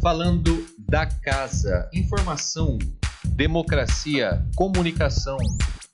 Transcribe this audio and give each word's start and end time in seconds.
Falando 0.00 0.64
da 0.78 1.06
casa, 1.06 1.90
informação, 1.92 2.78
democracia, 3.24 4.44
comunicação, 4.54 5.36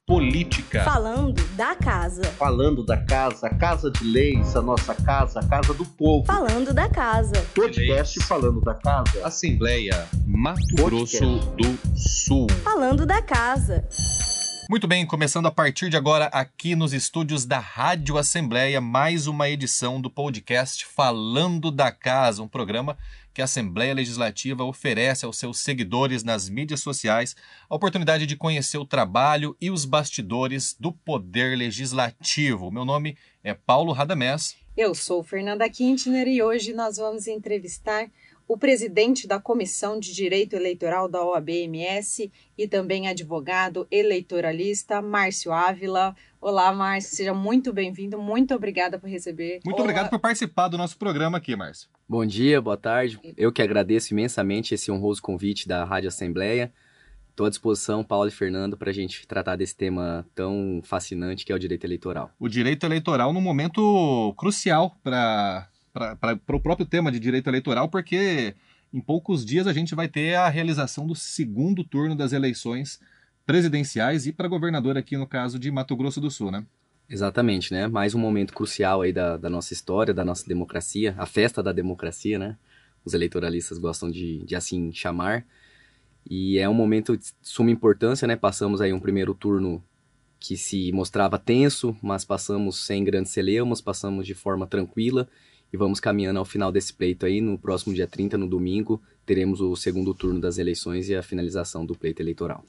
política. 0.07 0.84
Falando 0.84 1.42
da 1.56 1.74
casa. 1.74 2.22
Falando 2.32 2.85
da 2.85 2.98
casa, 2.98 3.46
a 3.46 3.54
casa 3.54 3.90
de 3.90 4.04
leis, 4.04 4.54
a 4.54 4.61
nossa 4.61 4.95
casa, 4.95 5.40
a 5.40 5.46
casa 5.46 5.72
do 5.72 5.87
povo. 5.87 6.27
Falando 6.27 6.75
da 6.75 6.87
casa. 6.87 7.32
Podcast 7.54 8.21
Falando 8.25 8.61
da 8.61 8.75
Casa. 8.75 9.26
Assembleia 9.26 10.06
Mato 10.26 10.60
Podcast. 10.76 11.24
Grosso 11.24 11.38
do 11.56 11.98
Sul. 11.98 12.46
Falando 12.62 13.06
da 13.06 13.22
casa. 13.22 13.88
Muito 14.68 14.86
bem, 14.86 15.06
começando 15.06 15.46
a 15.46 15.50
partir 15.50 15.90
de 15.90 15.96
agora 15.96 16.27
aqui 16.27 16.74
nos 16.74 16.92
estúdios 16.95 17.45
da 17.45 17.59
Rádio 17.59 18.16
Assembleia, 18.16 18.80
mais 18.80 19.27
uma 19.27 19.48
edição 19.48 20.00
do 20.00 20.10
podcast 20.10 20.86
Falando 20.86 21.70
da 21.70 21.92
Casa, 21.92 22.42
um 22.42 22.48
programa 22.48 22.96
que 23.34 23.42
a 23.42 23.46
Assembleia 23.46 23.92
Legislativa 23.92 24.62
oferece 24.62 25.27
aos 25.27 25.36
seus 25.36 25.59
seguidores 25.59 26.22
nas 26.22 26.48
mídias 26.48 26.80
sociais 26.80 27.34
a 27.68 27.74
oportunidade 27.74 28.26
de 28.26 28.36
conhecer 28.36 28.78
o 28.78 28.86
trabalho 28.86 29.56
e 29.60 29.72
os 29.72 29.84
bastidores 29.84 30.76
do 30.78 30.92
Poder 30.92 31.59
Legislativo. 31.59 32.70
Meu 32.70 32.84
nome 32.84 33.18
é 33.42 33.52
Paulo 33.52 33.92
Radamés. 33.92 34.56
Eu 34.76 34.95
sou 34.95 35.24
Fernanda 35.24 35.68
Kintner 35.68 36.28
e 36.28 36.42
hoje 36.42 36.73
nós 36.73 36.96
vamos 36.96 37.26
entrevistar 37.26 38.09
o 38.46 38.56
presidente 38.56 39.26
da 39.26 39.40
Comissão 39.40 39.98
de 39.98 40.12
Direito 40.12 40.54
Eleitoral 40.54 41.09
da 41.09 41.24
OAB-MS 41.24 42.30
e 42.56 42.68
também 42.68 43.09
advogado 43.09 43.87
eleitoralista, 43.90 45.01
Márcio 45.01 45.52
Ávila. 45.52 46.14
Olá, 46.40 46.73
Márcio, 46.73 47.16
seja 47.16 47.34
muito 47.34 47.73
bem-vindo, 47.73 48.18
muito 48.18 48.54
obrigada 48.54 48.98
por 48.98 49.09
receber. 49.09 49.60
Muito 49.64 49.76
Olá. 49.76 49.84
obrigado 49.84 50.10
por 50.10 50.18
participar 50.20 50.68
do 50.68 50.78
nosso 50.78 50.96
programa 50.98 51.38
aqui, 51.38 51.56
Márcio. 51.56 51.88
Bom 52.06 52.26
dia, 52.26 52.60
boa 52.60 52.76
tarde. 52.76 53.18
Eu 53.34 53.50
que 53.50 53.62
agradeço 53.62 54.12
imensamente 54.12 54.74
esse 54.74 54.92
honroso 54.92 55.22
convite 55.22 55.66
da 55.66 55.84
Rádio 55.84 56.08
Assembleia. 56.08 56.70
Estou 57.30 57.46
à 57.46 57.48
disposição, 57.48 58.04
Paulo 58.04 58.29
e 58.29 58.30
Fernando, 58.30 58.76
para 58.76 58.90
a 58.90 58.92
gente 58.92 59.26
tratar 59.26 59.56
desse 59.56 59.74
tema 59.74 60.26
tão 60.34 60.82
fascinante 60.84 61.46
que 61.46 61.52
é 61.52 61.54
o 61.54 61.59
direito 61.59 61.84
eleitoral. 61.84 62.30
o 62.38 62.46
direito 62.46 62.84
eleitoral 62.84 63.32
num 63.32 63.40
momento 63.40 64.34
crucial 64.37 64.95
para 65.03 65.67
o 66.47 66.61
próprio 66.61 66.87
tema 66.87 67.11
de 67.11 67.19
direito 67.19 67.48
eleitoral, 67.48 67.89
porque 67.89 68.55
em 68.92 69.01
poucos 69.01 69.42
dias 69.42 69.67
a 69.67 69.73
gente 69.73 69.95
vai 69.95 70.07
ter 70.07 70.34
a 70.34 70.51
realização 70.51 71.07
do 71.07 71.14
segundo 71.14 71.83
turno 71.83 72.14
das 72.14 72.34
eleições 72.34 73.01
presidenciais 73.47 74.27
e 74.27 74.33
para 74.33 74.47
governador 74.47 74.98
aqui 74.98 75.17
no 75.17 75.27
caso 75.27 75.59
de 75.59 75.70
Mato 75.70 75.97
Grosso 75.97 76.20
do 76.20 76.31
Sul, 76.31 76.51
né? 76.51 76.67
Exatamente, 77.09 77.73
né? 77.73 77.87
Mais 77.87 78.15
um 78.15 78.19
momento 78.19 78.55
crucial 78.55 79.03
aí 79.03 79.13
da, 79.13 79.37
da 79.37 79.51
nossa 79.51 79.73
história, 79.73 80.15
da 80.15 80.25
nossa 80.25 80.47
democracia, 80.47 81.15
a 81.19 81.27
festa 81.27 81.63
da 81.63 81.73
democracia, 81.73 82.39
né? 82.39 82.57
Os 83.05 83.13
eleitoralistas 83.13 83.77
gostam 83.77 84.11
de, 84.11 84.43
de 84.45 84.57
assim 84.57 84.91
chamar. 84.93 85.47
E 86.29 86.59
é 86.59 86.67
um 86.67 86.75
momento 86.75 87.17
de 87.17 87.27
suma 87.43 87.71
importância, 87.71 88.27
né? 88.27 88.37
Passamos 88.37 88.81
aí 88.81 88.93
um 88.93 89.01
primeiro 89.01 89.35
turno 89.35 89.85
que 90.41 90.57
se 90.57 90.91
mostrava 90.93 91.39
tenso, 91.39 91.97
mas 92.03 92.25
passamos 92.25 92.85
sem 92.87 93.05
grandes 93.05 93.33
celeumas, 93.33 93.81
passamos 93.81 94.27
de 94.27 94.35
forma 94.35 94.67
tranquila 94.67 95.29
e 95.73 95.77
vamos 95.77 96.01
caminhando 96.01 96.39
ao 96.39 96.45
final 96.45 96.73
desse 96.73 96.93
pleito 96.93 97.27
aí. 97.27 97.41
No 97.41 97.59
próximo 97.59 97.95
dia 97.95 98.07
30, 98.07 98.39
no 98.39 98.49
domingo, 98.49 99.03
teremos 99.27 99.61
o 99.61 99.77
segundo 99.77 100.15
turno 100.15 100.41
das 100.41 100.57
eleições 100.57 101.09
e 101.11 101.15
a 101.15 101.23
finalização 101.23 101.85
do 101.85 101.95
pleito 101.95 102.23
eleitoral. 102.23 102.65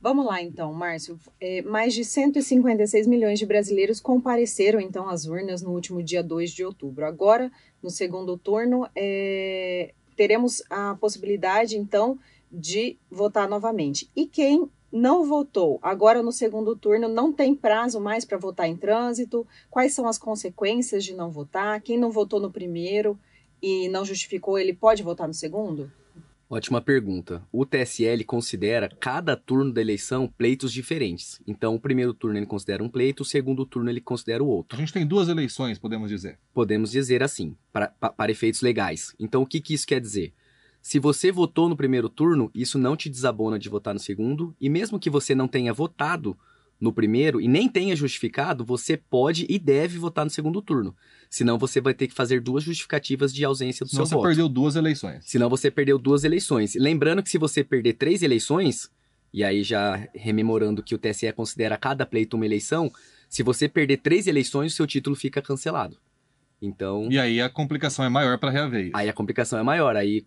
Vamos 0.00 0.26
lá 0.26 0.42
então, 0.42 0.72
Márcio. 0.72 1.18
É, 1.40 1.62
mais 1.62 1.94
de 1.94 2.04
156 2.04 3.06
milhões 3.06 3.38
de 3.38 3.46
brasileiros 3.46 4.00
compareceram 4.00 4.80
então 4.80 5.08
às 5.08 5.26
urnas 5.26 5.62
no 5.62 5.70
último 5.70 6.02
dia 6.02 6.22
2 6.22 6.50
de 6.50 6.64
outubro. 6.64 7.06
Agora, 7.06 7.50
no 7.82 7.90
segundo 7.90 8.36
turno, 8.36 8.88
é, 8.94 9.92
teremos 10.14 10.62
a 10.70 10.94
possibilidade 10.96 11.76
então 11.76 12.18
de 12.50 12.98
votar 13.10 13.48
novamente. 13.48 14.10
E 14.14 14.26
quem 14.26 14.70
não 14.92 15.24
votou 15.24 15.78
agora 15.82 16.22
no 16.22 16.32
segundo 16.32 16.76
turno 16.76 17.08
não 17.08 17.32
tem 17.32 17.54
prazo 17.54 18.00
mais 18.00 18.24
para 18.24 18.38
votar 18.38 18.68
em 18.68 18.76
trânsito? 18.76 19.46
Quais 19.70 19.92
são 19.94 20.06
as 20.06 20.18
consequências 20.18 21.04
de 21.04 21.14
não 21.14 21.30
votar? 21.30 21.80
Quem 21.80 21.98
não 21.98 22.10
votou 22.10 22.40
no 22.40 22.50
primeiro 22.50 23.18
e 23.60 23.88
não 23.88 24.04
justificou, 24.04 24.58
ele 24.58 24.72
pode 24.72 25.02
votar 25.02 25.26
no 25.26 25.34
segundo? 25.34 25.90
Ótima 26.48 26.80
pergunta. 26.80 27.42
O 27.50 27.66
TSL 27.66 28.24
considera 28.24 28.88
cada 29.00 29.36
turno 29.36 29.72
da 29.72 29.80
eleição 29.80 30.28
pleitos 30.38 30.72
diferentes. 30.72 31.40
Então, 31.44 31.74
o 31.74 31.80
primeiro 31.80 32.14
turno 32.14 32.38
ele 32.38 32.46
considera 32.46 32.84
um 32.84 32.88
pleito, 32.88 33.22
o 33.24 33.26
segundo 33.26 33.66
turno 33.66 33.90
ele 33.90 34.00
considera 34.00 34.44
o 34.44 34.46
A 34.46 34.54
outro. 34.54 34.78
gente 34.78 34.92
tem 34.92 35.04
duas 35.04 35.28
eleições, 35.28 35.76
podemos 35.76 36.08
dizer. 36.08 36.38
Podemos 36.54 36.92
dizer 36.92 37.20
assim, 37.20 37.56
para, 37.72 37.88
pa- 37.88 38.10
para 38.10 38.30
efeitos 38.30 38.60
legais. 38.62 39.12
Então, 39.18 39.42
o 39.42 39.46
que, 39.46 39.60
que 39.60 39.74
isso 39.74 39.86
quer 39.86 40.00
dizer? 40.00 40.32
Se 40.80 41.00
você 41.00 41.32
votou 41.32 41.68
no 41.68 41.76
primeiro 41.76 42.08
turno, 42.08 42.48
isso 42.54 42.78
não 42.78 42.96
te 42.96 43.10
desabona 43.10 43.58
de 43.58 43.68
votar 43.68 43.92
no 43.92 43.98
segundo, 43.98 44.54
e 44.60 44.68
mesmo 44.70 45.00
que 45.00 45.10
você 45.10 45.34
não 45.34 45.48
tenha 45.48 45.72
votado 45.72 46.38
no 46.80 46.92
primeiro 46.92 47.40
e 47.40 47.48
nem 47.48 47.68
tenha 47.68 47.96
justificado, 47.96 48.64
você 48.64 48.96
pode 48.96 49.46
e 49.48 49.58
deve 49.58 49.98
votar 49.98 50.24
no 50.24 50.30
segundo 50.30 50.60
turno. 50.60 50.94
Senão, 51.28 51.58
você 51.58 51.80
vai 51.80 51.94
ter 51.94 52.06
que 52.06 52.14
fazer 52.14 52.40
duas 52.40 52.64
justificativas 52.64 53.32
de 53.32 53.44
ausência 53.44 53.84
do 53.84 53.90
Senão 53.90 54.04
seu 54.04 54.10
você 54.10 54.14
voto. 54.14 54.26
perdeu 54.26 54.48
duas 54.48 54.76
eleições. 54.76 55.24
Senão 55.24 55.48
você 55.48 55.70
perdeu 55.70 55.98
duas 55.98 56.24
eleições. 56.24 56.74
Lembrando 56.74 57.22
que 57.22 57.30
se 57.30 57.38
você 57.38 57.64
perder 57.64 57.94
três 57.94 58.22
eleições, 58.22 58.90
e 59.32 59.42
aí 59.42 59.62
já 59.62 60.06
rememorando 60.14 60.82
que 60.82 60.94
o 60.94 60.98
TSE 60.98 61.32
considera 61.32 61.76
cada 61.76 62.06
pleito 62.06 62.36
uma 62.36 62.46
eleição, 62.46 62.90
se 63.28 63.42
você 63.42 63.68
perder 63.68 63.98
três 63.98 64.26
eleições, 64.26 64.72
o 64.72 64.76
seu 64.76 64.86
título 64.86 65.16
fica 65.16 65.42
cancelado. 65.42 65.96
Então, 66.60 67.08
E 67.10 67.18
aí 67.18 67.38
a 67.40 67.50
complicação 67.50 68.02
é 68.04 68.08
maior 68.08 68.38
para 68.38 68.50
reaver 68.50 68.86
isso. 68.86 68.96
aí 68.96 69.08
a 69.08 69.12
complicação 69.12 69.58
é 69.58 69.62
maior, 69.62 69.94
aí 69.94 70.24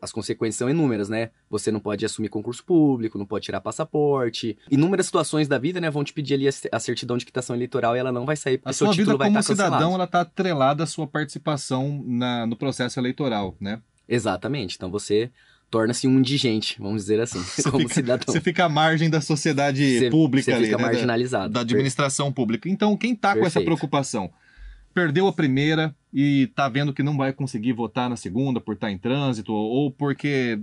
as 0.00 0.10
consequências 0.10 0.56
são 0.56 0.70
inúmeras, 0.70 1.10
né? 1.10 1.28
Você 1.50 1.70
não 1.70 1.78
pode 1.78 2.04
assumir 2.06 2.30
concurso 2.30 2.64
público, 2.64 3.18
não 3.18 3.26
pode 3.26 3.44
tirar 3.44 3.60
passaporte. 3.60 4.56
Inúmeras 4.70 5.04
situações 5.06 5.46
da 5.46 5.58
vida, 5.58 5.78
né, 5.80 5.90
vão 5.90 6.02
te 6.02 6.12
pedir 6.14 6.34
ali 6.34 6.48
a 6.72 6.80
certidão 6.80 7.18
de 7.18 7.26
quitação 7.26 7.54
eleitoral 7.54 7.94
e 7.94 7.98
ela 7.98 8.10
não 8.10 8.24
vai 8.24 8.34
sair 8.34 8.56
porque 8.58 8.70
A 8.70 8.72
seu 8.72 8.86
sua 8.86 8.94
título 8.94 9.12
vida 9.12 9.18
vai 9.18 9.28
como 9.28 9.38
estar 9.38 9.52
cancelado. 9.52 9.74
cidadão, 9.76 9.94
ela 9.94 10.04
está 10.04 10.20
atrelada 10.22 10.84
à 10.84 10.86
sua 10.86 11.06
participação 11.06 12.02
na- 12.06 12.46
no 12.46 12.56
processo 12.56 12.98
eleitoral, 12.98 13.54
né? 13.60 13.80
Exatamente. 14.08 14.74
Então 14.76 14.90
você 14.90 15.30
torna-se 15.70 16.08
um 16.08 16.18
indigente, 16.18 16.76
vamos 16.80 17.02
dizer 17.02 17.20
assim, 17.20 17.38
como 17.70 17.80
fica- 17.80 17.94
cidadão. 17.94 18.24
Você 18.32 18.40
fica 18.40 18.64
à 18.64 18.68
margem 18.70 19.10
da 19.10 19.20
sociedade 19.20 19.98
Você- 19.98 20.08
pública 20.10 20.46
você 20.50 20.52
ali, 20.56 20.64
fica 20.64 20.78
né? 20.78 20.82
Da- 20.82 20.88
marginalizado. 20.92 21.52
da 21.52 21.60
administração 21.60 22.32
pública. 22.32 22.70
Então, 22.70 22.96
quem 22.96 23.14
tá 23.14 23.34
com 23.34 23.40
essa 23.40 23.60
Perfeito. 23.60 23.66
preocupação, 23.66 24.30
perdeu 24.98 25.26
a 25.28 25.32
primeira 25.32 25.94
e 26.12 26.48
tá 26.56 26.68
vendo 26.68 26.92
que 26.92 27.02
não 27.02 27.16
vai 27.16 27.32
conseguir 27.32 27.72
votar 27.72 28.10
na 28.10 28.16
segunda 28.16 28.60
por 28.60 28.74
estar 28.74 28.90
em 28.90 28.98
trânsito 28.98 29.52
ou 29.52 29.90
porque 29.92 30.58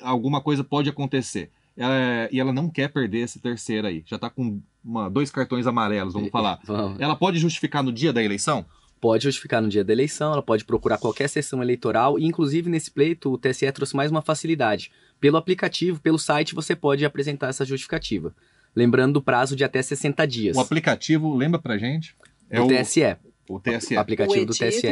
alguma 0.00 0.40
coisa 0.40 0.62
pode 0.62 0.88
acontecer. 0.88 1.50
Ela- 1.76 2.28
e 2.30 2.38
ela 2.38 2.52
não 2.52 2.68
quer 2.68 2.88
perder 2.92 3.22
essa 3.22 3.40
terceira 3.40 3.88
aí. 3.88 4.02
Já 4.06 4.18
tá 4.18 4.30
com 4.30 4.60
uma- 4.84 5.08
dois 5.08 5.30
cartões 5.30 5.66
amarelos, 5.66 6.12
vamos 6.14 6.30
falar. 6.30 6.60
Vamos. 6.66 7.00
Ela 7.00 7.16
pode 7.16 7.38
justificar 7.38 7.82
no 7.82 7.90
dia 7.92 8.12
da 8.12 8.22
eleição? 8.22 8.64
Pode 9.00 9.24
justificar 9.24 9.60
no 9.62 9.68
dia 9.68 9.82
da 9.82 9.92
eleição, 9.92 10.32
ela 10.34 10.42
pode 10.42 10.64
procurar 10.64 10.98
qualquer 10.98 11.28
sessão 11.28 11.62
eleitoral 11.62 12.18
e, 12.18 12.24
inclusive, 12.26 12.68
nesse 12.70 12.90
pleito, 12.90 13.32
o 13.32 13.38
TSE 13.38 13.72
trouxe 13.72 13.96
mais 13.96 14.10
uma 14.10 14.20
facilidade. 14.22 14.92
Pelo 15.18 15.36
aplicativo, 15.38 15.98
pelo 16.00 16.18
site, 16.18 16.54
você 16.54 16.76
pode 16.76 17.02
apresentar 17.04 17.48
essa 17.48 17.64
justificativa. 17.64 18.34
Lembrando 18.76 19.14
do 19.14 19.22
prazo 19.22 19.56
de 19.56 19.64
até 19.64 19.80
60 19.82 20.26
dias. 20.26 20.56
O 20.56 20.60
aplicativo, 20.60 21.34
lembra 21.34 21.58
pra 21.58 21.78
gente? 21.78 22.14
É 22.50 22.60
o 22.60 22.64
o, 22.66 22.68
TSE. 22.68 23.16
O 23.56 23.60
TSE. 23.60 23.94
O 23.96 24.00
aplicativo 24.00 24.46
do 24.46 24.52
TSE. 24.52 24.88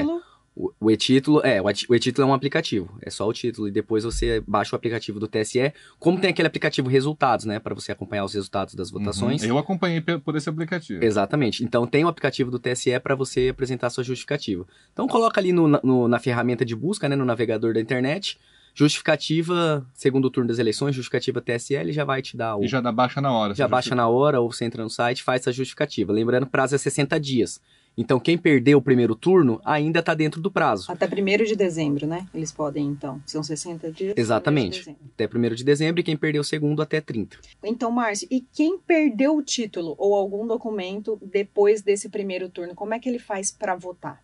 O, 0.61 0.73
o 0.81 0.91
e-título, 0.91 1.41
é, 1.45 1.63
o 1.63 1.67
o 1.67 1.95
e-título 1.95 2.27
é 2.27 2.31
um 2.31 2.35
aplicativo. 2.35 2.91
É 3.01 3.11
só 3.11 3.29
o 3.29 3.33
título 3.33 3.69
e 3.69 3.71
depois 3.71 4.03
você 4.03 4.43
baixa 4.45 4.75
o 4.75 4.77
aplicativo 4.77 5.21
do 5.21 5.29
TSE. 5.29 5.73
Como 6.01 6.21
tem 6.21 6.31
aquele 6.31 6.49
aplicativo 6.49 6.89
resultados, 6.89 7.45
né, 7.45 7.61
para 7.61 7.77
você 7.77 7.93
acompanhar 7.93 8.25
os 8.25 8.35
resultados 8.35 8.75
das 8.75 8.91
votações. 8.91 9.43
Uhum. 9.45 9.51
Eu 9.51 9.59
acompanhei 9.59 10.01
por 10.01 10.35
esse 10.35 10.49
aplicativo. 10.49 11.05
Exatamente. 11.05 11.63
Então 11.63 11.87
tem 11.87 12.05
o 12.05 12.09
aplicativo 12.09 12.51
do 12.51 12.59
TSE 12.59 12.99
para 12.99 13.15
você 13.15 13.49
apresentar 13.51 13.89
sua 13.91 14.03
justificativa. 14.03 14.67
Então 14.93 15.07
coloca 15.07 15.41
ali 15.41 15.53
no- 15.53 15.69
no- 15.69 16.09
na 16.09 16.19
ferramenta 16.19 16.65
de 16.65 16.75
busca, 16.75 17.09
né, 17.09 17.15
no 17.15 17.25
navegador 17.25 17.73
da 17.73 17.81
internet, 17.81 18.37
justificativa, 18.75 19.87
segundo 19.95 20.29
turno 20.31 20.49
das 20.49 20.59
eleições, 20.59 20.95
justificativa 20.95 21.41
TSE, 21.41 21.75
ele 21.75 21.93
já 21.93 22.05
vai 22.05 22.21
te 22.21 22.37
dar 22.37 22.57
o 22.57 22.65
E 22.65 22.69
já 22.69 22.81
dá 22.81 22.91
baixa 22.91 23.21
na 23.21 23.33
hora. 23.33 23.55
já 23.55 23.69
baixa 23.69 23.95
na 23.95 24.09
hora 24.09 24.41
ou 24.41 24.51
você 24.51 24.65
entra 24.65 24.83
no 24.83 24.91
site, 24.91 25.23
faz 25.23 25.43
essa 25.43 25.53
justificativa. 25.53 26.13
Lembrando, 26.13 26.45
o 26.45 26.47
prazo 26.47 26.75
é 26.75 26.79
60 26.79 27.19
dias. 27.21 27.61
Então 28.01 28.21
quem 28.21 28.39
perdeu 28.39 28.79
o 28.79 28.83
primeiro 28.83 29.17
turno 29.17 29.61
ainda 29.65 29.99
está 29.99 30.15
dentro 30.15 30.41
do 30.41 30.53
prazo. 30.53 30.91
Até 30.91 31.07
1 31.07 31.45
de 31.45 31.57
dezembro, 31.57 32.07
né? 32.07 32.29
Eles 32.33 32.53
podem, 32.53 32.87
então. 32.87 33.21
São 33.27 33.43
60 33.43 33.91
dias. 33.91 34.13
1º 34.13 34.15
de 34.15 34.21
Exatamente. 34.21 34.79
dezembro. 34.79 35.01
Até 35.15 35.27
1 35.27 35.55
de 35.57 35.65
dezembro 35.65 36.01
e 36.01 36.05
quem 36.05 36.17
perdeu 36.17 36.43
o 36.43 36.45
segundo 36.45 36.81
até 36.81 37.01
30. 37.01 37.39
Então, 37.65 37.91
Márcio, 37.91 38.29
e 38.31 38.41
quem 38.41 38.79
perdeu 38.79 39.37
o 39.37 39.43
título 39.43 39.97
ou 39.99 40.15
algum 40.15 40.47
documento 40.47 41.19
depois 41.21 41.83
desse 41.83 42.09
primeiro 42.09 42.49
turno, 42.49 42.73
como 42.73 42.95
é 42.95 43.01
que 43.01 43.09
ele 43.09 43.19
faz 43.19 43.51
para 43.51 43.75
votar? 43.75 44.23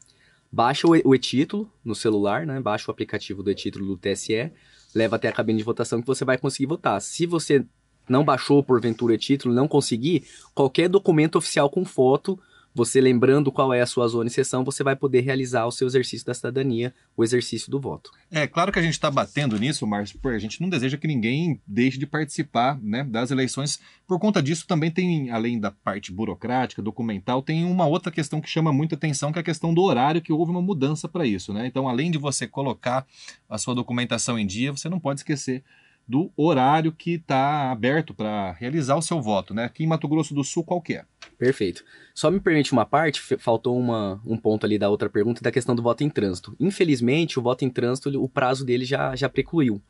Baixa 0.53 0.87
o 0.87 1.15
e-título 1.15 1.69
no 1.85 1.97
celular, 1.97 2.47
né? 2.47 2.61
Baixa 2.61 2.89
o 2.89 2.93
aplicativo 2.93 3.43
do 3.43 3.51
e-título 3.51 3.85
do 3.85 3.97
TSE, 3.97 4.53
leva 4.95 5.17
até 5.17 5.27
a 5.27 5.33
cabine 5.33 5.59
de 5.59 5.65
votação 5.65 6.01
que 6.01 6.07
você 6.07 6.25
vai 6.25 6.39
conseguir 6.39 6.67
votar. 6.67 7.03
Se 7.03 7.27
você 7.27 7.67
não 8.09 8.25
baixou 8.25 8.63
porventura 8.63 9.15
o 9.15 9.17
e-título, 9.17 9.53
não 9.53 9.67
conseguir, 9.67 10.23
qualquer 10.55 10.89
documento 10.89 11.35
oficial 11.37 11.69
com 11.69 11.85
foto 11.85 12.39
você 12.75 13.01
lembrando 13.01 13.53
qual 13.53 13.73
é 13.73 13.81
a 13.81 13.87
sua 13.87 14.09
zona 14.09 14.27
e 14.27 14.33
seção, 14.33 14.65
você 14.65 14.83
vai 14.83 14.97
poder 14.97 15.21
realizar 15.21 15.65
o 15.65 15.71
seu 15.71 15.87
exercício 15.87 16.27
da 16.27 16.35
cidadania, 16.35 16.93
o 17.17 17.23
exercício 17.23 17.71
do 17.71 17.79
voto. 17.79 18.11
É 18.31 18.49
claro 18.49 18.73
que 18.73 18.79
a 18.79 18.83
gente 18.83 18.95
está 18.95 19.11
batendo 19.11 19.57
nisso, 19.59 19.87
Márcio, 19.87 20.19
porque 20.21 20.37
a 20.37 20.41
gente 20.41 20.61
não 20.61 20.69
deseja 20.69 20.99
que 20.99 21.07
ninguém 21.07 21.61
deixe 21.65 21.97
de 21.97 22.07
participar 22.07 22.77
né, 22.83 23.05
das 23.05 23.31
eleições. 23.31 23.79
Por 24.07 24.19
conta 24.19 24.43
disso, 24.43 24.67
também 24.67 24.91
tem, 24.91 25.31
além 25.31 25.61
da 25.61 25.71
parte 25.71 26.11
burocrática, 26.11 26.83
documental, 26.83 27.43
tem 27.43 27.65
uma 27.65 27.87
outra 27.87 28.11
questão 28.11 28.41
que 28.41 28.51
chama 28.51 28.73
muita 28.73 28.97
atenção, 28.97 29.33
que 29.33 29.39
é 29.39 29.43
a 29.43 29.45
questão 29.45 29.73
do 29.73 29.83
horário, 29.83 30.21
que 30.21 30.33
houve 30.33 30.51
uma 30.51 30.63
mudança 30.63 31.09
para 31.09 31.25
isso. 31.25 31.53
Né? 31.53 31.67
Então, 31.69 31.89
além 31.89 32.11
de 32.11 32.19
você 32.19 32.49
colocar 32.49 33.07
a 33.49 33.57
sua 33.57 33.75
documentação 33.75 34.37
em 34.37 34.47
dia, 34.47 34.73
você 34.73 34.89
não 34.89 34.99
pode 34.99 35.21
esquecer 35.21 35.63
do 36.07 36.31
horário 36.37 36.93
que 36.93 37.13
está 37.13 37.71
aberto 37.71 38.13
para 38.13 38.53
realizar 38.53 38.97
o 38.97 39.03
seu 39.03 39.21
voto, 39.23 39.55
né? 39.55 39.65
Aqui 39.65 39.85
em 39.85 39.87
Mato 39.87 40.07
Grosso 40.07 40.35
do 40.35 40.45
Sul, 40.45 40.63
qual 40.63 40.81
que 40.81 40.95
é? 40.95 41.05
Perfeito. 41.39 41.85
Só 42.15 42.31
me 42.31 42.41
permite 42.41 42.73
uma 42.73 42.87
parte, 42.87 43.21
faltou 43.39 43.79
uma, 43.79 44.21
um 44.25 44.37
ponto 44.37 44.65
ali 44.65 44.79
da 44.79 44.89
outra 44.89 45.11
pergunta, 45.11 45.43
da 45.43 45.51
questão 45.51 45.75
do 45.75 45.83
voto 45.83 46.05
em 46.05 46.11
trânsito. 46.11 46.55
Infelizmente, 46.61 47.39
o 47.39 47.43
voto 47.43 47.65
em 47.65 47.71
trânsito, 47.71 48.23
o 48.23 48.29
prazo 48.29 48.65
dele 48.65 48.85
já, 48.85 49.15
já 49.17 49.29
precluiu. 49.29 49.81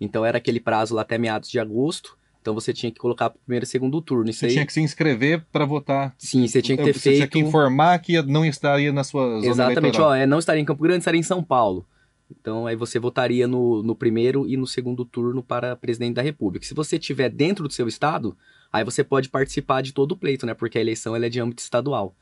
Então, 0.00 0.24
era 0.24 0.38
aquele 0.38 0.60
prazo 0.60 0.94
lá 0.94 1.02
até 1.02 1.18
meados 1.18 1.50
de 1.50 1.58
agosto, 1.58 2.16
então 2.44 2.52
você 2.52 2.74
tinha 2.74 2.92
que 2.92 2.98
colocar 2.98 3.30
para 3.30 3.38
o 3.38 3.40
primeiro 3.40 3.64
e 3.64 3.66
segundo 3.66 4.02
turno. 4.02 4.28
Isso 4.28 4.40
você 4.40 4.46
aí... 4.46 4.52
tinha 4.52 4.66
que 4.66 4.72
se 4.72 4.80
inscrever 4.82 5.42
para 5.50 5.64
votar. 5.64 6.14
Sim, 6.18 6.46
você 6.46 6.60
tinha 6.60 6.76
que 6.76 6.84
ter 6.84 6.92
você 6.92 7.00
feito. 7.00 7.14
Você 7.14 7.26
tinha 7.26 7.28
que 7.28 7.38
informar 7.38 7.98
que 8.00 8.20
não 8.22 8.44
estaria 8.44 8.92
na 8.92 9.02
sua 9.02 9.40
zona 9.40 9.46
Exatamente, 9.46 9.98
ó, 9.98 10.14
é, 10.14 10.26
não 10.26 10.38
estaria 10.38 10.60
em 10.60 10.64
Campo 10.64 10.82
Grande, 10.82 10.98
estaria 10.98 11.18
em 11.18 11.24
São 11.24 11.42
Paulo. 11.42 11.86
Então 12.30 12.66
aí 12.66 12.76
você 12.76 12.98
votaria 12.98 13.46
no, 13.46 13.82
no 13.82 13.94
primeiro 13.94 14.46
e 14.46 14.56
no 14.56 14.66
segundo 14.66 15.04
turno 15.04 15.42
para 15.42 15.74
presidente 15.74 16.14
da 16.14 16.22
República. 16.22 16.66
Se 16.66 16.74
você 16.74 16.96
estiver 16.96 17.30
dentro 17.30 17.66
do 17.66 17.72
seu 17.72 17.88
estado, 17.88 18.36
aí 18.74 18.82
você 18.82 19.04
pode 19.04 19.28
participar 19.28 19.82
de 19.82 19.92
todo 19.92 20.12
o 20.12 20.16
pleito, 20.16 20.44
né? 20.44 20.52
Porque 20.52 20.76
a 20.76 20.80
eleição 20.80 21.14
é 21.14 21.28
de 21.28 21.40
âmbito 21.40 21.62
estadual. 21.62 22.12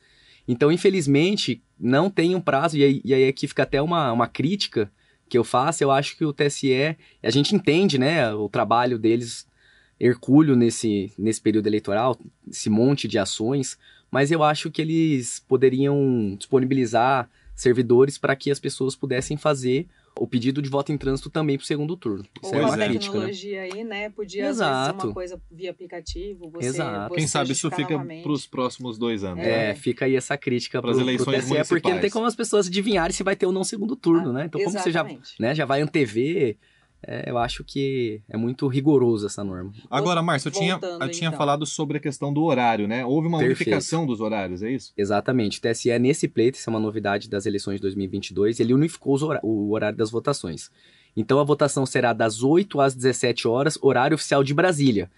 Então, 0.47 0.71
infelizmente, 0.71 1.63
não 1.81 2.11
tem 2.11 2.35
um 2.35 2.43
prazo, 2.43 2.77
e 2.77 2.85
aí, 2.85 3.01
e 3.03 3.15
aí 3.15 3.27
aqui 3.27 3.49
fica 3.49 3.63
até 3.63 3.81
uma, 3.81 4.13
uma 4.13 4.29
crítica 4.29 4.93
que 5.31 5.39
eu 5.39 5.45
faço. 5.45 5.83
Eu 5.83 5.91
acho 5.91 6.15
que 6.15 6.27
o 6.27 6.33
TSE, 6.33 6.95
a 7.23 7.31
gente 7.31 7.55
entende, 7.55 7.97
né, 7.97 8.31
o 8.35 8.51
trabalho 8.51 8.99
deles, 8.99 9.49
hercúleo 9.99 10.55
nesse, 10.55 11.11
nesse 11.17 11.41
período 11.41 11.69
eleitoral, 11.69 12.19
esse 12.47 12.69
monte 12.69 13.09
de 13.09 13.19
ações, 13.19 13.79
mas 14.11 14.31
eu 14.31 14.43
acho 14.43 14.71
que 14.71 14.83
eles 14.83 15.43
poderiam 15.49 16.37
disponibilizar 16.37 17.31
servidores 17.55 18.19
para 18.19 18.37
que 18.37 18.51
as 18.51 18.61
pessoas 18.61 18.95
pudessem 18.95 19.39
fazer 19.39 19.87
o 20.19 20.27
pedido 20.27 20.61
de 20.61 20.69
voto 20.69 20.93
em 20.93 20.99
trânsito 20.99 21.31
também 21.31 21.57
para 21.57 21.65
o 21.65 21.67
segundo 21.67 21.97
turno. 21.97 22.23
Isso 22.43 22.53
Ou 22.55 22.61
é 22.61 22.65
uma 22.65 22.69
uma 22.69 22.77
crítica, 22.77 22.95
né? 23.19 23.27
tecnologia 23.27 23.61
aí, 23.63 23.85
né? 23.85 24.11
Podia 24.11 24.43
às 24.51 24.59
vezes 24.59 24.59
ser 24.59 24.65
Exato. 24.83 25.07
uma 25.07 25.15
coisa 25.15 25.41
via 25.51 25.71
aplicativo, 25.71 26.51
você, 26.51 26.67
Exato. 26.67 27.09
você 27.15 27.19
Quem 27.19 27.27
sabe 27.27 27.53
isso 27.53 27.71
fica 27.71 27.99
para 27.99 28.33
os 28.33 28.47
próximos 28.47 28.99
dois 28.99 29.25
anos. 29.25 29.39
né? 29.39 29.71
É, 29.71 29.75
fica 29.75 30.05
aí 30.05 30.15
essa 30.17 30.37
crítica 30.37 30.81
pro, 30.83 30.93
pro 30.93 31.01
eleições 31.01 31.45
TSE, 31.47 31.49
porque 31.49 31.65
não 31.65 31.81
tem 31.81 31.91
municipais. 31.93 32.13
como 32.13 32.27
as 32.27 32.35
pessoas 32.37 32.67
adivinharem 32.69 33.13
se 33.13 33.23
vai 33.23 33.35
ter 33.35 33.47
ou 33.47 33.53
não 33.53 33.65
segundo 33.65 33.97
turno, 33.97 34.31
Ah, 34.31 34.33
né? 34.33 34.45
Então, 34.47 34.61
como 34.63 34.71
você 34.79 34.91
já, 34.91 35.01
exatamente. 35.01 35.35
né, 35.41 35.55
já 35.55 35.65
vai 35.65 35.81
antever, 35.81 36.57
é, 37.07 37.29
eu 37.31 37.37
acho 37.39 37.65
que 37.65 38.23
é 38.29 38.37
muito 38.37 38.67
rigoroso 38.69 39.27
essa 39.27 39.43
norma. 39.43 39.73
Agora, 39.91 40.23
Márcio, 40.23 40.49
eu 40.49 40.53
tinha, 40.53 40.79
Voltando, 40.79 41.03
eu 41.03 41.11
tinha 41.11 41.29
então. 41.29 41.39
falado 41.39 41.67
sobre 41.67 41.97
a 41.97 42.01
questão 42.01 42.33
do 42.33 42.43
horário, 42.43 42.87
né? 42.87 43.05
Houve 43.05 43.29
uma 43.29 43.39
Perfeito. 43.39 43.59
unificação 43.59 44.07
dos 44.07 44.21
horários, 44.21 44.63
é 44.63 44.71
isso? 44.71 44.93
Exatamente. 44.97 45.59
O 45.59 45.61
TSE, 45.63 45.99
nesse 45.99 46.29
pleito, 46.29 46.59
isso 46.59 46.69
é 46.69 46.73
uma 46.73 46.81
novidade 46.81 47.29
das 47.29 47.45
eleições 47.47 47.77
de 47.77 47.83
2022, 47.83 48.61
ele 48.61 48.73
unificou 48.73 49.19
o 49.43 49.73
horário 49.73 49.99
das 49.99 50.11
votações. 50.11 50.71
Então, 51.17 51.39
a 51.39 51.45
votação 51.45 51.85
será 51.85 52.13
das 52.13 52.43
8 52.43 52.81
às 52.81 52.95
17 52.95 53.47
horas, 53.49 53.79
horário 53.83 54.15
oficial 54.15 54.43
de 54.45 54.55
Brasília. 54.55 55.11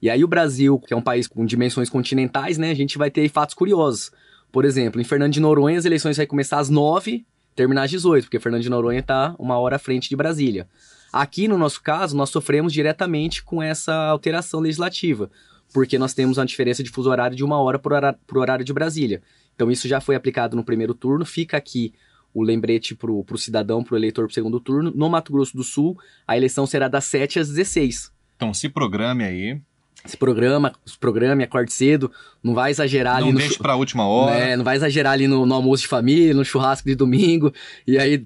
E 0.00 0.08
aí, 0.08 0.22
o 0.22 0.28
Brasil, 0.28 0.78
que 0.78 0.94
é 0.94 0.96
um 0.96 1.02
país 1.02 1.26
com 1.26 1.44
dimensões 1.44 1.90
continentais, 1.90 2.56
né, 2.58 2.70
a 2.70 2.74
gente 2.74 2.96
vai 2.96 3.10
ter 3.10 3.28
fatos 3.28 3.54
curiosos. 3.54 4.10
Por 4.52 4.64
exemplo, 4.64 5.00
em 5.00 5.04
Fernando 5.04 5.32
de 5.32 5.40
Noronha, 5.40 5.78
as 5.78 5.84
eleições 5.84 6.16
vão 6.16 6.26
começar 6.26 6.58
às 6.58 6.68
9 6.68 7.24
terminar 7.54 7.82
às 7.82 7.90
18, 7.90 8.24
porque 8.24 8.38
Fernando 8.40 8.62
de 8.62 8.70
Noronha 8.70 9.00
está 9.00 9.34
uma 9.38 9.58
hora 9.58 9.76
à 9.76 9.78
frente 9.78 10.08
de 10.08 10.16
Brasília. 10.16 10.66
Aqui, 11.12 11.48
no 11.48 11.58
nosso 11.58 11.82
caso, 11.82 12.16
nós 12.16 12.30
sofremos 12.30 12.72
diretamente 12.72 13.42
com 13.42 13.62
essa 13.62 13.94
alteração 13.94 14.60
legislativa, 14.60 15.30
porque 15.72 15.98
nós 15.98 16.14
temos 16.14 16.38
uma 16.38 16.46
diferença 16.46 16.82
de 16.82 16.90
fuso 16.90 17.10
horário 17.10 17.36
de 17.36 17.44
uma 17.44 17.60
hora 17.60 17.78
para 17.78 18.16
o 18.34 18.38
horário 18.38 18.64
de 18.64 18.72
Brasília. 18.72 19.22
Então, 19.54 19.70
isso 19.70 19.88
já 19.88 20.00
foi 20.00 20.14
aplicado 20.14 20.56
no 20.56 20.64
primeiro 20.64 20.94
turno, 20.94 21.24
fica 21.24 21.56
aqui 21.56 21.92
o 22.32 22.42
lembrete 22.42 22.94
para 22.94 23.10
o 23.10 23.38
cidadão, 23.38 23.82
para 23.82 23.94
o 23.94 23.96
eleitor 23.98 24.24
para 24.26 24.30
o 24.30 24.34
segundo 24.34 24.60
turno. 24.60 24.92
No 24.94 25.08
Mato 25.08 25.32
Grosso 25.32 25.56
do 25.56 25.64
Sul, 25.64 25.98
a 26.26 26.36
eleição 26.36 26.66
será 26.66 26.88
das 26.88 27.04
7 27.04 27.40
às 27.40 27.48
16. 27.48 28.12
Então 28.36 28.54
se 28.54 28.68
programe 28.68 29.24
aí. 29.24 29.60
Se 30.04 30.16
programa, 30.16 30.72
se 30.86 30.98
programe, 30.98 31.44
acorde 31.44 31.72
cedo, 31.72 32.10
não 32.42 32.54
vai 32.54 32.70
exagerar 32.70 33.16
ali 33.16 33.26
não 33.26 33.34
deixe 33.34 33.58
para 33.58 33.74
a 33.74 33.76
última 33.76 34.06
hora. 34.06 34.34
né, 34.34 34.56
não 34.56 34.64
vai 34.64 34.76
exagerar 34.76 35.12
ali 35.12 35.28
no, 35.28 35.44
no 35.44 35.54
almoço 35.54 35.82
de 35.82 35.88
família, 35.88 36.32
no 36.32 36.42
churrasco 36.42 36.88
de 36.88 36.94
domingo, 36.94 37.52
e 37.86 37.98
aí 37.98 38.24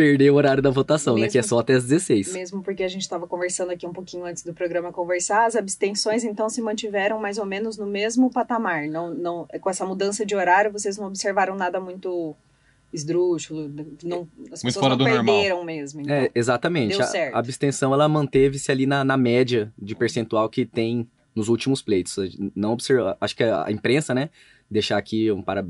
perder 0.00 0.30
o 0.30 0.34
horário 0.34 0.62
da 0.62 0.70
votação, 0.70 1.14
né? 1.14 1.22
Mesmo- 1.22 1.32
Que 1.32 1.38
é 1.38 1.42
só 1.42 1.58
até 1.58 1.74
as 1.74 1.84
16. 1.84 2.32
Mesmo 2.32 2.62
porque 2.62 2.82
a 2.82 2.88
gente 2.88 3.02
estava 3.02 3.26
conversando 3.26 3.70
aqui 3.70 3.86
um 3.86 3.92
pouquinho 3.92 4.24
antes 4.24 4.42
do 4.42 4.54
programa 4.54 4.92
conversar, 4.92 5.46
as 5.46 5.56
abstenções 5.56 6.24
então 6.24 6.48
se 6.48 6.62
mantiveram 6.62 7.20
mais 7.20 7.38
ou 7.38 7.44
menos 7.46 7.76
no 7.76 7.86
mesmo 7.86 8.30
patamar. 8.30 8.86
Não, 8.88 9.12
não, 9.14 9.46
com 9.60 9.68
essa 9.70 9.84
mudança 9.84 10.24
de 10.24 10.34
horário, 10.34 10.72
vocês 10.72 10.96
não 10.96 11.06
observaram 11.08 11.54
nada 11.54 11.80
muito 11.80 12.34
esdrúxulo, 12.92 13.70
não, 14.02 14.26
as 14.52 14.62
pessoas 14.62 14.74
fora 14.74 14.96
não 14.96 14.98
do 14.98 15.04
normal. 15.04 15.24
perderam 15.36 15.64
mesmo. 15.64 16.00
Então. 16.00 16.14
É, 16.14 16.30
exatamente. 16.34 16.96
Deu 16.96 17.00
A- 17.02 17.06
certo. 17.06 17.34
A, 17.34 17.38
abstenção 17.38 17.94
ela 17.94 18.08
manteve-se 18.08 18.70
ali 18.72 18.84
na, 18.86 19.04
na 19.04 19.16
média 19.16 19.72
de 19.78 19.94
percentual 19.94 20.48
que 20.48 20.66
tem 20.66 21.08
nos 21.34 21.48
últimos 21.48 21.80
pleitos. 21.82 22.16
Não 22.54 22.72
observa, 22.72 23.16
acho 23.20 23.36
que 23.36 23.44
a 23.44 23.70
imprensa, 23.70 24.12
né? 24.12 24.28
Deixar 24.68 24.98
aqui 24.98 25.30
um 25.30 25.40
para, 25.42 25.64